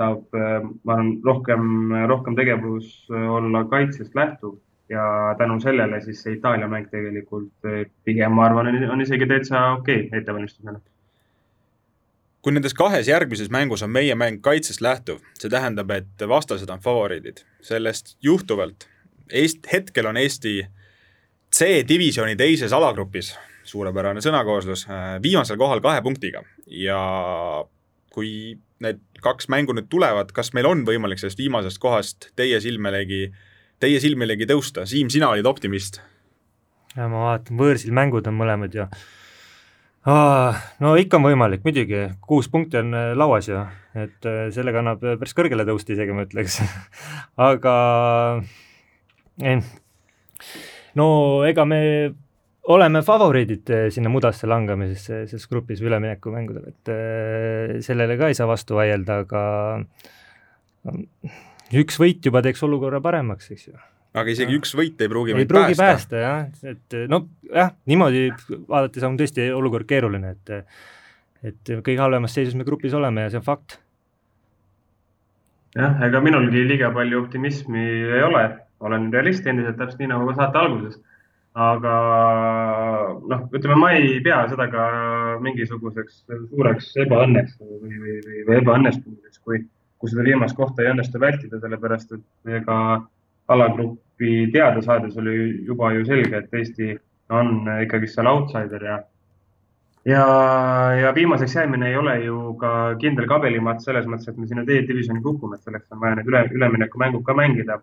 [0.00, 4.56] saab, äh, ma arvan, rohkem, rohkem tegevus äh, olla kaitsest lähtuv
[4.90, 9.66] ja tänu sellele siis see Itaalia mäng tegelikult äh, pigem, ma arvan, on isegi täitsa
[9.78, 10.80] okei okay, ettevalmistusena.
[12.40, 16.80] kui nendes kahes järgmises mängus on meie mäng kaitsest lähtuv, see tähendab, et vastased on
[16.80, 17.44] favoriidid.
[17.62, 18.88] sellest juhtuvalt
[19.30, 20.64] Eest-, hetkel on Eesti
[21.54, 23.34] C-divisjoni teises alagrupis,
[23.66, 24.86] suurepärane sõnakooslus,
[25.22, 26.98] viimasel kohal kahe punktiga ja
[28.10, 33.28] kui need kaks mängu nüüd tulevad, kas meil on võimalik sellest viimasest kohast teie silmelegi,
[33.82, 36.00] teie silmelegi tõusta, Siim, sina olid optimist?
[36.96, 38.86] ja ma vaatan, võõrsil mängud on mõlemad ju
[40.10, 40.58] ah,.
[40.82, 43.60] no ikka on võimalik, muidugi, kuus punkti on äh, lauas ju,
[43.94, 46.60] et äh, sellega annab äh, päris kõrgele tõusta isegi, ma ütleks
[47.50, 47.76] aga
[49.44, 49.62] eh,
[50.98, 51.06] no
[51.46, 51.80] ega me
[52.70, 58.48] oleme favoriidid eh, sinna mudasse langemisesse selles grupis üleminekumängudel, et eh, sellele ka ei saa
[58.50, 59.42] vastu vaielda, aga
[61.80, 63.76] üks võit juba teeks olukorra paremaks, eks ju.
[64.20, 64.62] aga isegi ja.
[64.62, 66.16] üks võit ei pruugi ei meid pruugi päästa.
[66.16, 68.30] päästa jah, et noh, jah, niimoodi
[68.68, 70.56] vaadates on tõesti olukord keeruline, et
[71.40, 73.78] et kõige halvemas seisus me grupis oleme ja see on fakt.
[75.76, 78.48] jah, ega minulgi liiga palju optimismi ei ole,
[78.80, 80.98] olen realist endiselt, täpselt nii nagu ka saate alguses
[81.58, 81.94] aga
[83.26, 84.84] noh, ütleme, ma ei pea seda ka
[85.42, 89.64] mingisuguseks suureks ebaõnneks või, või, või, või ebaõnnestumiseks, kui,
[89.98, 92.78] kui seda viimast kohta ei õnnestu vältida, sellepärast et ega
[93.50, 96.94] alagrupi teada saades oli juba ju selge, et Eesti
[97.34, 99.00] on ikkagi seal outsider ja
[100.04, 100.24] ja,
[101.02, 105.22] ja viimaseks jäämine ei ole ju ka kindel kabelimatt selles mõttes, et me sinna D-divisjoni
[105.22, 107.80] kukume, et selleks on vaja need üle, üleminekumängud ka mängida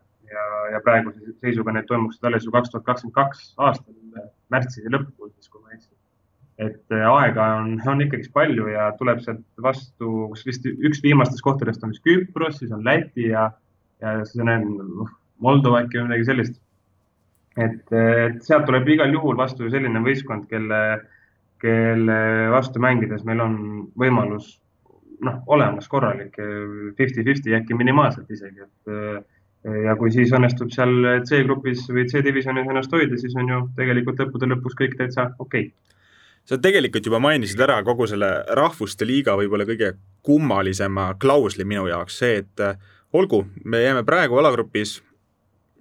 [0.74, 3.96] ja, praeguse seisuga need toimuksid alles ju kaks tuhat kakskümmend kaks aastal
[4.54, 5.94] märtsi lõpupoolses, kui ma ei eksi.
[6.68, 11.44] et äh, aega on, on ikkagi palju ja tuleb sealt vastu, kus vist üks viimastest
[11.46, 13.52] kohtadest on vist Küpros, siis on Läti ja,
[14.02, 14.54] ja siis on
[15.02, 15.12] noh,
[15.44, 16.56] Moldova äkki või midagi sellist.
[17.58, 20.82] et, et sealt tuleb igal juhul vastu selline võistkond, kelle,
[21.62, 22.18] kelle
[22.54, 23.60] vastu mängides meil on
[23.98, 24.56] võimalus
[25.26, 26.36] noh, olemas korralik
[26.98, 29.26] fifty-fifty äkki minimaalselt isegi, et
[29.68, 34.50] ja kui siis õnnestub seal C-grupis või C-divisjonis ennast hoida, siis on ju tegelikult lõppude
[34.54, 35.96] lõpuks kõik täitsa okei okay.
[36.48, 39.94] sa tegelikult juba mainisid ära kogu selle rahvuste liiga võib-olla kõige
[40.28, 42.78] kummalisema klausli minu jaoks, see, et äh,
[43.14, 45.02] olgu, me jääme praegu alagrupis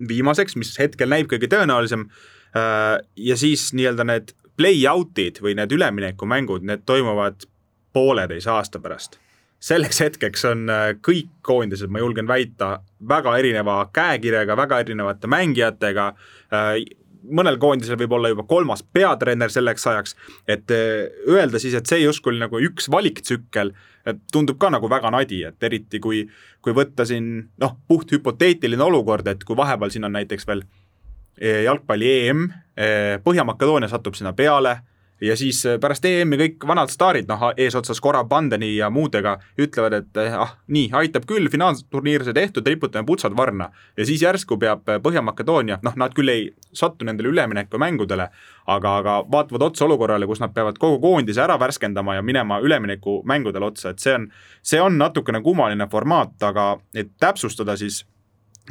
[0.08, 2.06] viimaseks, mis hetkel näib kõige tõenäolisem.
[2.56, 7.48] Äh, ja siis nii-öelda need play-out'id või need üleminekumängud, need toimuvad
[7.96, 9.18] pooleteise aasta pärast
[9.62, 16.06] selleks hetkeks on äh, kõik koondised, ma julgen väita, väga erineva käekirjaga, väga erinevate mängijatega.
[16.52, 16.70] Äh,
[17.26, 22.04] mõnel koondisel võib olla juba kolmas peatreener selleks ajaks, et äh, öelda siis, et see
[22.04, 23.72] justkui nagu üks valiktsükkel,
[24.32, 26.22] tundub ka nagu väga nadi, et eriti kui,
[26.62, 30.62] kui võtta siin noh, puht hüpoteetiline olukord, et kui vahepeal siin on näiteks veel
[31.36, 32.46] jalgpalli EM,
[33.24, 34.78] Põhja-Makedoonia satub sinna peale
[35.20, 39.96] ja siis äh, pärast EM-i kõik vanad staarid, noh eesotsas Goran Pandeni ja muudega ütlevad,
[40.00, 43.70] et eh, ah nii, aitab küll, finaalturniir sai tehtud, riputame putsad varna.
[43.96, 48.28] ja siis järsku peab äh, Põhja-Makedoonia, noh nad küll ei sattu nendele üleminekumängudele,
[48.66, 53.72] aga, aga vaatavad otsa olukorrale, kus nad peavad kogu koondise ära värskendama ja minema üleminekumängudele
[53.72, 54.28] otsa, et see on,
[54.62, 58.04] see on natukene kummaline formaat, aga et täpsustada siis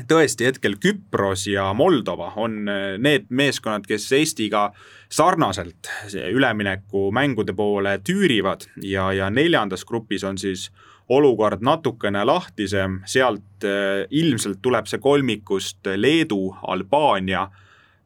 [0.03, 4.69] tõesti hetkel Küpros ja Moldova on äh, need meeskonnad, kes Eestiga
[5.11, 8.67] sarnaselt ülemineku mängude poole tüürivad.
[8.83, 10.69] Ja, ja neljandas grupis on siis
[11.09, 17.47] olukord natukene lahtisem, sealt äh, ilmselt tuleb see kolmikust Leedu, Albaania,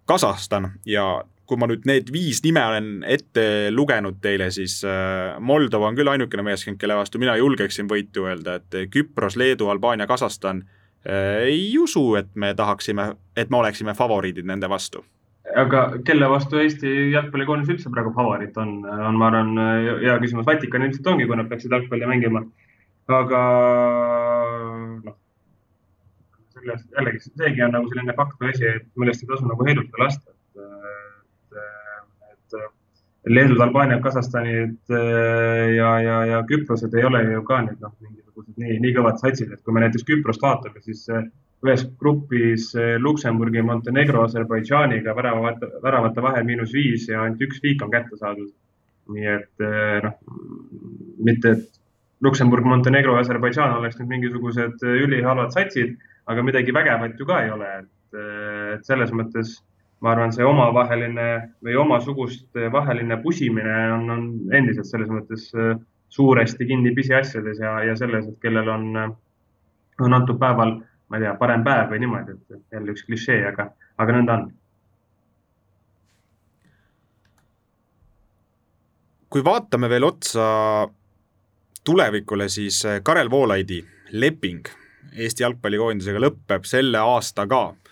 [0.06, 0.74] Kasahstan.
[0.86, 5.98] Ja kui ma nüüd need viis nime olen ette lugenud teile, siis äh, Moldova on
[5.98, 10.62] küll ainukene meeskond, kelle vastu mina julgeksin võitu öelda, et Küpros, Leedu, Albaania, Kasahstan
[11.06, 15.04] ei usu, et me tahaksime, et me oleksime favoriidid nende vastu.
[15.56, 19.56] aga kelle vastu Eesti jalgpallikoondis üldse praegu favoriit on, on, ma arvan,
[20.04, 20.46] hea küsimus.
[20.46, 22.44] Vatikan ilmselt ongi, kui nad peaksid jalgpalli mängima.
[23.10, 23.40] aga
[25.06, 25.16] noh,
[26.54, 30.39] sellest jällegi seegi on nagu selline fakt või asi, millest ei tasu nagu heidutada lasta.
[33.28, 38.56] Leedud, Albaaniad, Kasahstanid äh, ja, ja, ja Küprosed ei ole ju ka nüüd noh, mingisugused
[38.62, 41.28] nii, nii kõvad satsid, et kui me näiteks Küprost vaatame, siis äh,
[41.66, 47.84] ühes grupis äh, Luksemburgi, Montenegro, Aserbaidžaaniga väravate, väravate vahe miinus viis ja ainult üks viik
[47.84, 48.54] on kätte saadud.
[49.10, 49.62] nii et
[50.06, 50.18] noh,
[51.26, 51.80] mitte, et
[52.22, 55.96] Luksemburg, Montenegro Aserbaidžaan oleks nüüd mingisugused ülihalvad satsid,
[56.30, 57.72] aga midagi vägevat ju ka ei ole,
[58.14, 59.56] et selles mõttes
[60.00, 61.30] ma arvan, see omavaheline
[61.66, 65.74] või omasuguste vaheline pusimine on, on endiselt selles mõttes äh,
[66.10, 69.12] suuresti kinni pisiasjades ja, ja selles, et kellel on, äh,
[70.06, 70.78] on antud päeval,
[71.10, 73.70] ma ei tea, parem päev või niimoodi, et jälle üks klišee, aga,
[74.00, 74.48] aga nõnda on.
[79.30, 80.44] kui vaatame veel otsa
[81.86, 84.72] tulevikule, siis äh, Karel Voolaidi leping
[85.10, 87.89] Eesti jalgpallikoondisega lõpeb selle aasta ka Äh,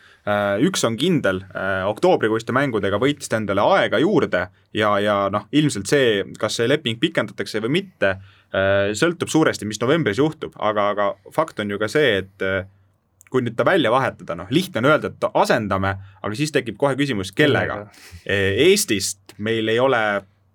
[0.64, 5.88] üks on kindel, äh, oktoobrikuiste mängudega võitis ta endale aega juurde ja, ja noh, ilmselt
[5.88, 8.18] see, kas see leping pikendatakse või mitte,
[8.52, 12.48] äh, sõltub suuresti, mis novembris juhtub, aga, aga fakt on ju ka see, et
[13.32, 16.96] kui nüüd ta välja vahetada, noh, lihtne on öelda, et asendame, aga siis tekib kohe
[16.96, 17.82] küsimus, kellega.
[18.24, 20.00] Eestist meil ei ole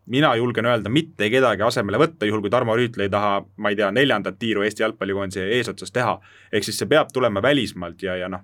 [0.06, 3.78] mina julgen öelda, mitte kedagi asemele võtta, juhul kui Tarmo Rüütli ei taha, ma ei
[3.78, 6.18] tea, neljandat tiiru Eesti jalgpallikoondise eesotsas teha.
[6.52, 8.42] ehk siis see peab tulema välismaalt ja, ja noh,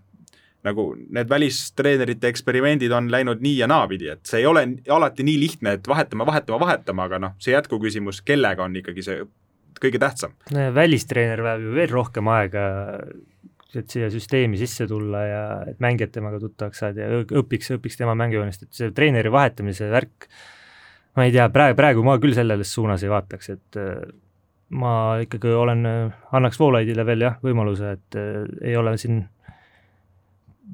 [0.67, 5.39] nagu need välistreenerite eksperimendid on läinud nii ja naapidi, et see ei ole alati nii
[5.41, 9.23] lihtne, et vahetame, vahetame, vahetame, aga noh, see jätkuküsimus, kellega on ikkagi see
[9.79, 10.35] kõige tähtsam.
[10.75, 12.65] välistreener vajab ju veel rohkem aega,
[13.79, 18.17] et siia süsteemi sisse tulla ja et mängijad temaga tuttavaks saada ja õpiks, õpiks tema
[18.19, 20.29] mängujoonest, et see treeneri vahetamise värk,
[21.17, 23.95] ma ei tea, praegu, praegu ma küll selles suunas ei vaataks, et äh,
[24.75, 24.93] ma
[25.23, 25.87] ikkagi olen,
[26.35, 29.23] annaks Voolaidile veel jah, võimaluse, et äh, ei ole siin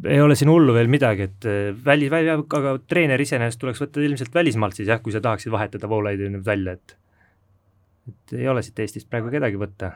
[0.03, 4.03] ei ole siin hullu veel midagi, et äh, väli, välja, aga treener iseenesest tuleks võtta
[4.05, 6.99] ilmselt välismaalt siis jah, kui sa tahaksid vahetada Voolaidi nüüd välja, et
[8.05, 9.95] et ei ole siit Eestist praegu kedagi võtta.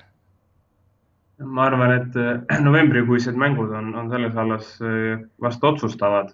[1.44, 6.32] ma arvan, et äh, novembrikuised mängud on, on selles vallas äh, vast otsustavad.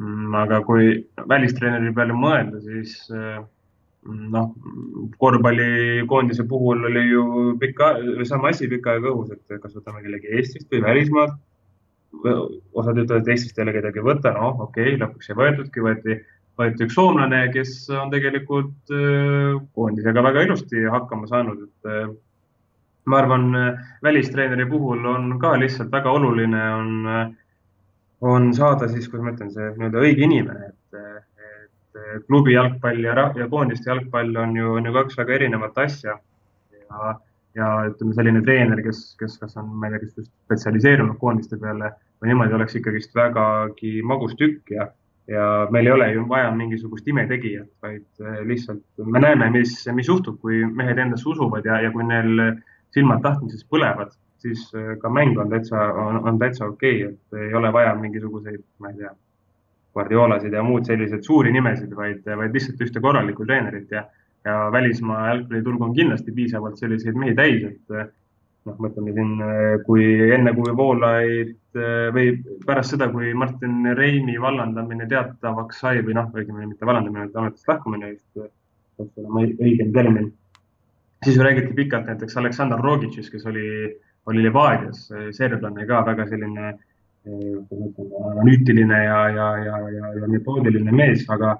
[0.00, 0.94] Mm, aga kui
[1.28, 4.46] välistreeneri peale mõelda, siis noh,
[5.20, 7.24] korvpallikoondise puhul oli ju
[7.60, 7.90] pikka,
[8.24, 11.36] sama asi pikka aega õhus, et kas võtame kellegi Eestist või välismaalt
[12.12, 16.18] osad ütlevad, et Eestist ei ole kedagi võtta, noh, okei okay,, lõpuks ei võetudki, võeti,
[16.60, 22.12] võeti üks soomlane, kes on tegelikult äh, koondisega väga ilusti hakkama saanud, et äh,
[23.10, 23.48] ma arvan,
[24.02, 26.92] välistreeneri puhul on ka lihtsalt väga oluline on,
[28.22, 33.16] on saada siis, kuidas ma ütlen, see nii-öelda õige inimene, et, et klubi jalgpall ja,
[33.36, 36.18] ja koondiste jalgpall on ju, on ju kaks väga erinevat asja.
[36.76, 37.16] Ja
[37.58, 41.92] ja ütleme, selline treener, kes, kes kas on, ma ei tea, just spetsialiseerunud koondiste peale
[42.22, 44.88] või niimoodi, oleks ikkagist vägagi magus tükk ja,
[45.30, 50.08] ja meil ei ole ju vaja mingisugust imetegijat, vaid eh, lihtsalt me näeme, mis, mis
[50.08, 52.46] juhtub, kui mehed endasse usuvad ja, ja kui neil
[52.94, 54.64] silmad tahtmises põlevad, siis
[55.00, 58.90] ka mäng on täitsa, on, on täitsa okei okay,, et ei ole vaja mingisuguseid, ma
[58.92, 59.12] ei tea,
[59.92, 64.06] Guardiolasid ja muud selliseid suuri nimesid, vaid, vaid lihtsalt ühte korralikku treenerit ja,
[64.44, 67.96] ja välismaa jalgpalliturg on kindlasti piisavalt selliseid mehi täis, et
[68.66, 69.32] noh, mõtleme siin,
[69.86, 71.80] kui enne, kui Voolaid
[72.14, 72.34] või
[72.66, 77.70] pärast seda, kui Martin Reimi vallandamine teatavaks sai või noh, õigemini mitte vallandamine, vaid ametist
[77.70, 78.14] lahkumine
[78.98, 80.32] peaks olema õigem termin.
[81.24, 83.66] siis ju räägiti pikalt näiteks Aleksandr Rogitšist, kes oli,
[84.26, 86.72] oli Levadias serblane ka väga selline
[87.24, 91.54] analüütiline ja, ja, ja, ja, ja metoodiline mees, aga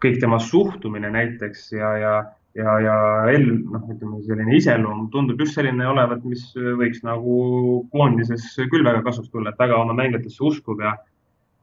[0.00, 2.12] kõik tema suhtumine näiteks ja, ja,
[2.58, 2.96] ja, ja
[3.32, 7.36] ell-, noh, ütleme selline iseloom tundub just selline olevat, mis võiks nagu
[7.92, 10.94] koondises küll väga kasuks tulla, et väga oma mängijatesse uskub ja,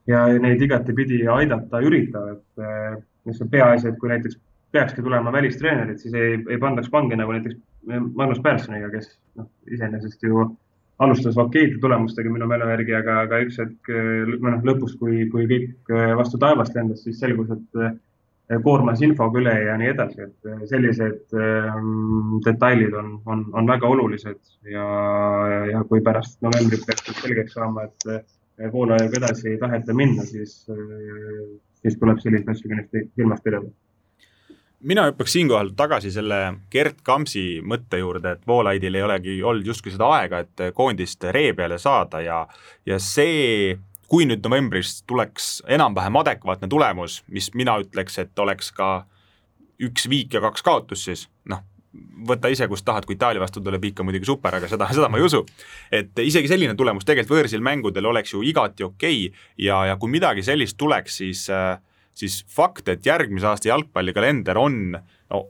[0.10, 4.38] ja neid igatepidi aidata üritab, et mis on peaasi, et kui näiteks
[4.72, 7.58] peakski tulema välistreenerid, siis ei, ei pandaks pange nagu näiteks
[7.88, 10.46] Magnus Pärssoniga, kes noh, iseenesest ju
[11.00, 15.46] alustas okeide tulemustega minu mälu järgi, aga, aga üks hetk, või noh, lõpus, kui, kui
[15.50, 17.82] kõik vastu taevast lendas, siis selgus, et
[18.64, 23.90] koormas infoga üle ja nii edasi, et äh, sellised ähm, detailid on, on, on väga
[23.92, 24.40] olulised
[24.72, 24.86] ja,
[25.72, 30.64] ja, kui pärast novembrit peaks selgeks saama, et voolajaga edasi ei taheta minna, siis,
[31.82, 33.70] siis tuleb selliseid asju kindlasti silmas pidada.
[34.88, 36.40] Mina hüppaks siinkohal tagasi selle
[36.72, 41.54] Gerd Kamsi mõtte juurde, et Voolaidil ei olegi olnud justkui seda aega, et koondist ree
[41.58, 42.44] peale saada ja,
[42.86, 43.74] ja see,
[44.08, 48.92] kui nüüd novembris tuleks enam-vähem adekvaatne tulemus, mis mina ütleks, et oleks ka
[49.84, 51.62] üks viik ja kaks kaotust, siis noh,
[52.28, 55.20] võta ise, kust tahad, kui Itaalia vastu tuleb ikka muidugi super, aga seda, seda ma
[55.20, 55.44] ei usu.
[55.92, 60.12] et isegi selline tulemus tegelikult võõrsil mängudel oleks ju igati okei okay ja, ja kui
[60.14, 61.48] midagi sellist tuleks, siis
[62.18, 65.44] siis fakt, et järgmise aasta jalgpallikalender on no,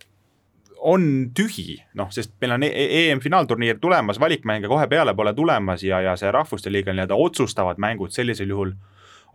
[0.87, 5.99] on tühi, noh, sest meil on EM-finaalturniir e tulemas, valikmänge kohe peale pole tulemas ja,
[6.01, 8.71] ja see rahvuste liiga nii-öelda otsustavad mängud sellisel juhul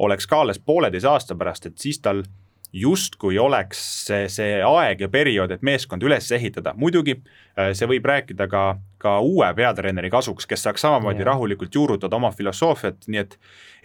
[0.01, 2.23] oleks ka alles pooleteise aasta pärast, et siis tal
[2.73, 8.07] justkui oleks see, see aeg ja periood, et meeskond üles ehitada, muidugi äh, see võib
[8.09, 8.63] rääkida ka,
[9.03, 11.35] ka uue peatreeneri kasuks, kes saaks samamoodi yeah.
[11.35, 13.37] rahulikult juurutada oma filosoofiat, nii et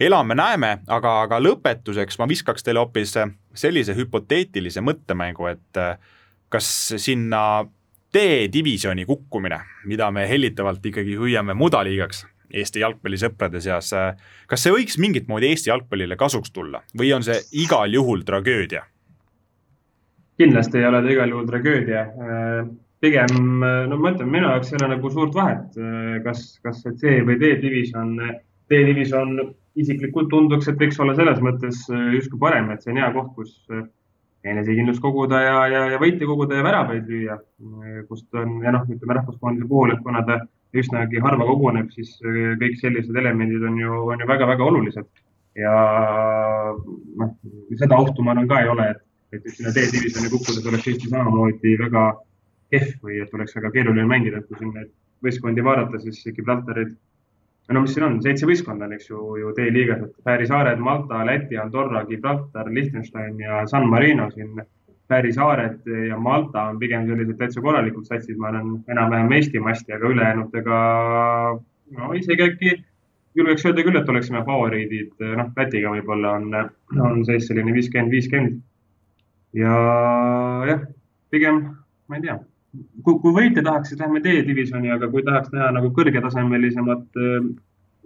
[0.08, 5.98] elame-näeme, aga, aga lõpetuseks ma viskaks teile hoopis äh, sellise hüpoteetilise mõttemängu, et äh,
[6.48, 7.42] kas sinna
[8.14, 13.90] D-divisjoni kukkumine, mida me hellitavalt ikkagi hüüame mudaliigaks Eesti jalgpallisõprade seas.
[14.48, 18.86] kas see võiks mingit moodi Eesti jalgpallile kasuks tulla või on see igal juhul tragöödia?
[20.38, 22.06] kindlasti ei ole ta igal juhul tragöödia.
[23.00, 23.36] pigem,
[23.90, 25.76] no ma ütlen, minu jaoks ei ole nagu suurt vahet,
[26.24, 28.16] kas, kas see C või D-divisjon,
[28.70, 29.36] D-divisjon
[29.78, 31.84] isiklikult tunduks, et võiks olla selles mõttes
[32.16, 33.52] justkui parem, et see on hea koht, kus
[34.46, 37.38] enesekindlust koguda ja, ja, ja võite koguda ja väravaid lüüa,
[38.08, 40.38] kust on ja noh, ütleme rahvuskoondise puhul, et kuna ta
[40.76, 45.08] üsnagi harva koguneb, siis äh, kõik sellised elemendid on ju, on ju väga-väga olulised.
[45.58, 45.72] ja
[47.18, 47.30] noh,
[47.80, 49.00] seda ohtu ma arvan ka ei ole, et,
[49.34, 52.04] et sinna D-divisjoni kukkudes oleks Eesti samamoodi väga
[52.70, 54.92] kehv või et oleks väga keeruline mängida, et kui siin neid
[55.24, 56.92] võistkondi vaadata, siis Gibraltarid,
[57.74, 61.20] no mis siin on, seitse võistkonda on, eks ju, ju D-liigas, et Fääri saared, Malta,
[61.26, 64.60] Läti, Andorra, Gibraltar, Liechtenstein ja San Marino siin.
[65.08, 69.94] Fääri saared ja Malta on pigem sellised täitsa korralikud satsid, ma olen enam-vähem Eesti masti,
[69.96, 70.80] aga ülejäänutega
[71.96, 72.74] no isegi äkki
[73.38, 76.52] julgeks öelda küll, et oleksime favoriidid, noh, Lätiga võib-olla on,
[77.06, 78.60] on seis selline viiskümmend, viiskümmend.
[79.56, 79.74] ja
[80.68, 80.84] jah,
[81.32, 81.62] pigem
[82.08, 82.36] ma ei tea,
[82.76, 87.36] kui, kui võite tahaks, siis läheme D-divisjoni, aga kui tahaks näha nagu kõrgetasemelisemat äh,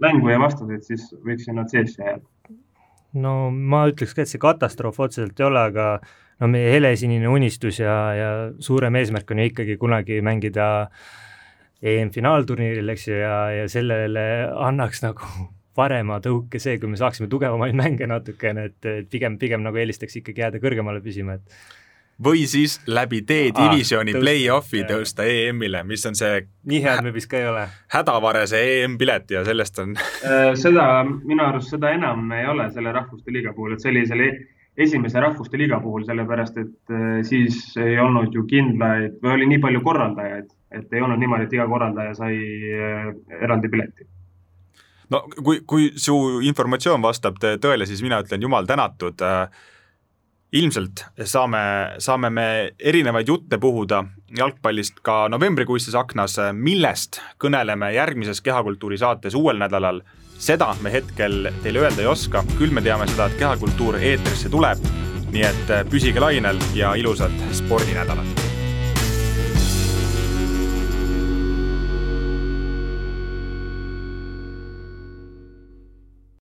[0.03, 2.25] mängu ja vastuseid, siis võiksin nad seesse jääda.
[3.23, 5.89] no ma ütleks ka, et see katastroof otseselt ei ole, aga
[6.41, 10.69] no meie helesinine unistus ja, ja suurem eesmärk on ju ikkagi kunagi mängida
[11.83, 14.25] EM-finaalturniiril, eks ju, ja, ja sellele
[14.69, 15.29] annaks nagu
[15.77, 20.45] parema tõuke see, kui me saaksime tugevamaid mänge natukene, et pigem, pigem nagu eelistaks ikkagi
[20.45, 21.63] jääda kõrgemale püsima, et
[22.25, 27.41] või siis läbi D-divisjoni play-off'i tõusta EM-ile, mis on see nii head me vist ka
[27.41, 27.66] ei ole.
[27.95, 33.35] hädavarese EM-pilet ja sellest on äh, seda, minu arust seda enam ei ole selle rahvuste
[33.35, 34.23] liiga puhul, et sellisel
[34.77, 39.61] esimese rahvuste liiga puhul, sellepärast et äh, siis ei olnud ju kindlaid või oli nii
[39.64, 40.49] palju korraldajaid,
[40.79, 42.39] et ei olnud niimoodi, et iga korraldaja sai
[42.73, 43.12] äh,
[43.43, 44.09] eraldi pileti.
[45.12, 49.20] no kui, kui su informatsioon vastab tõele, siis mina ütlen jumal tänatud.
[49.20, 49.68] Äh,
[50.53, 51.62] ilmselt saame,
[51.98, 52.46] saame me
[52.78, 54.03] erinevaid jutte puhuda
[54.36, 60.03] jalgpallist ka novembrikuistes aknas, millest kõneleme järgmises Kehakultuuri saates uuel nädalal?
[60.42, 64.78] Seda me hetkel teile öelda ei oska, küll me teame seda, et kehakultuur eetrisse tuleb.
[65.32, 68.51] nii et püsige lainel ja ilusat spordinädalat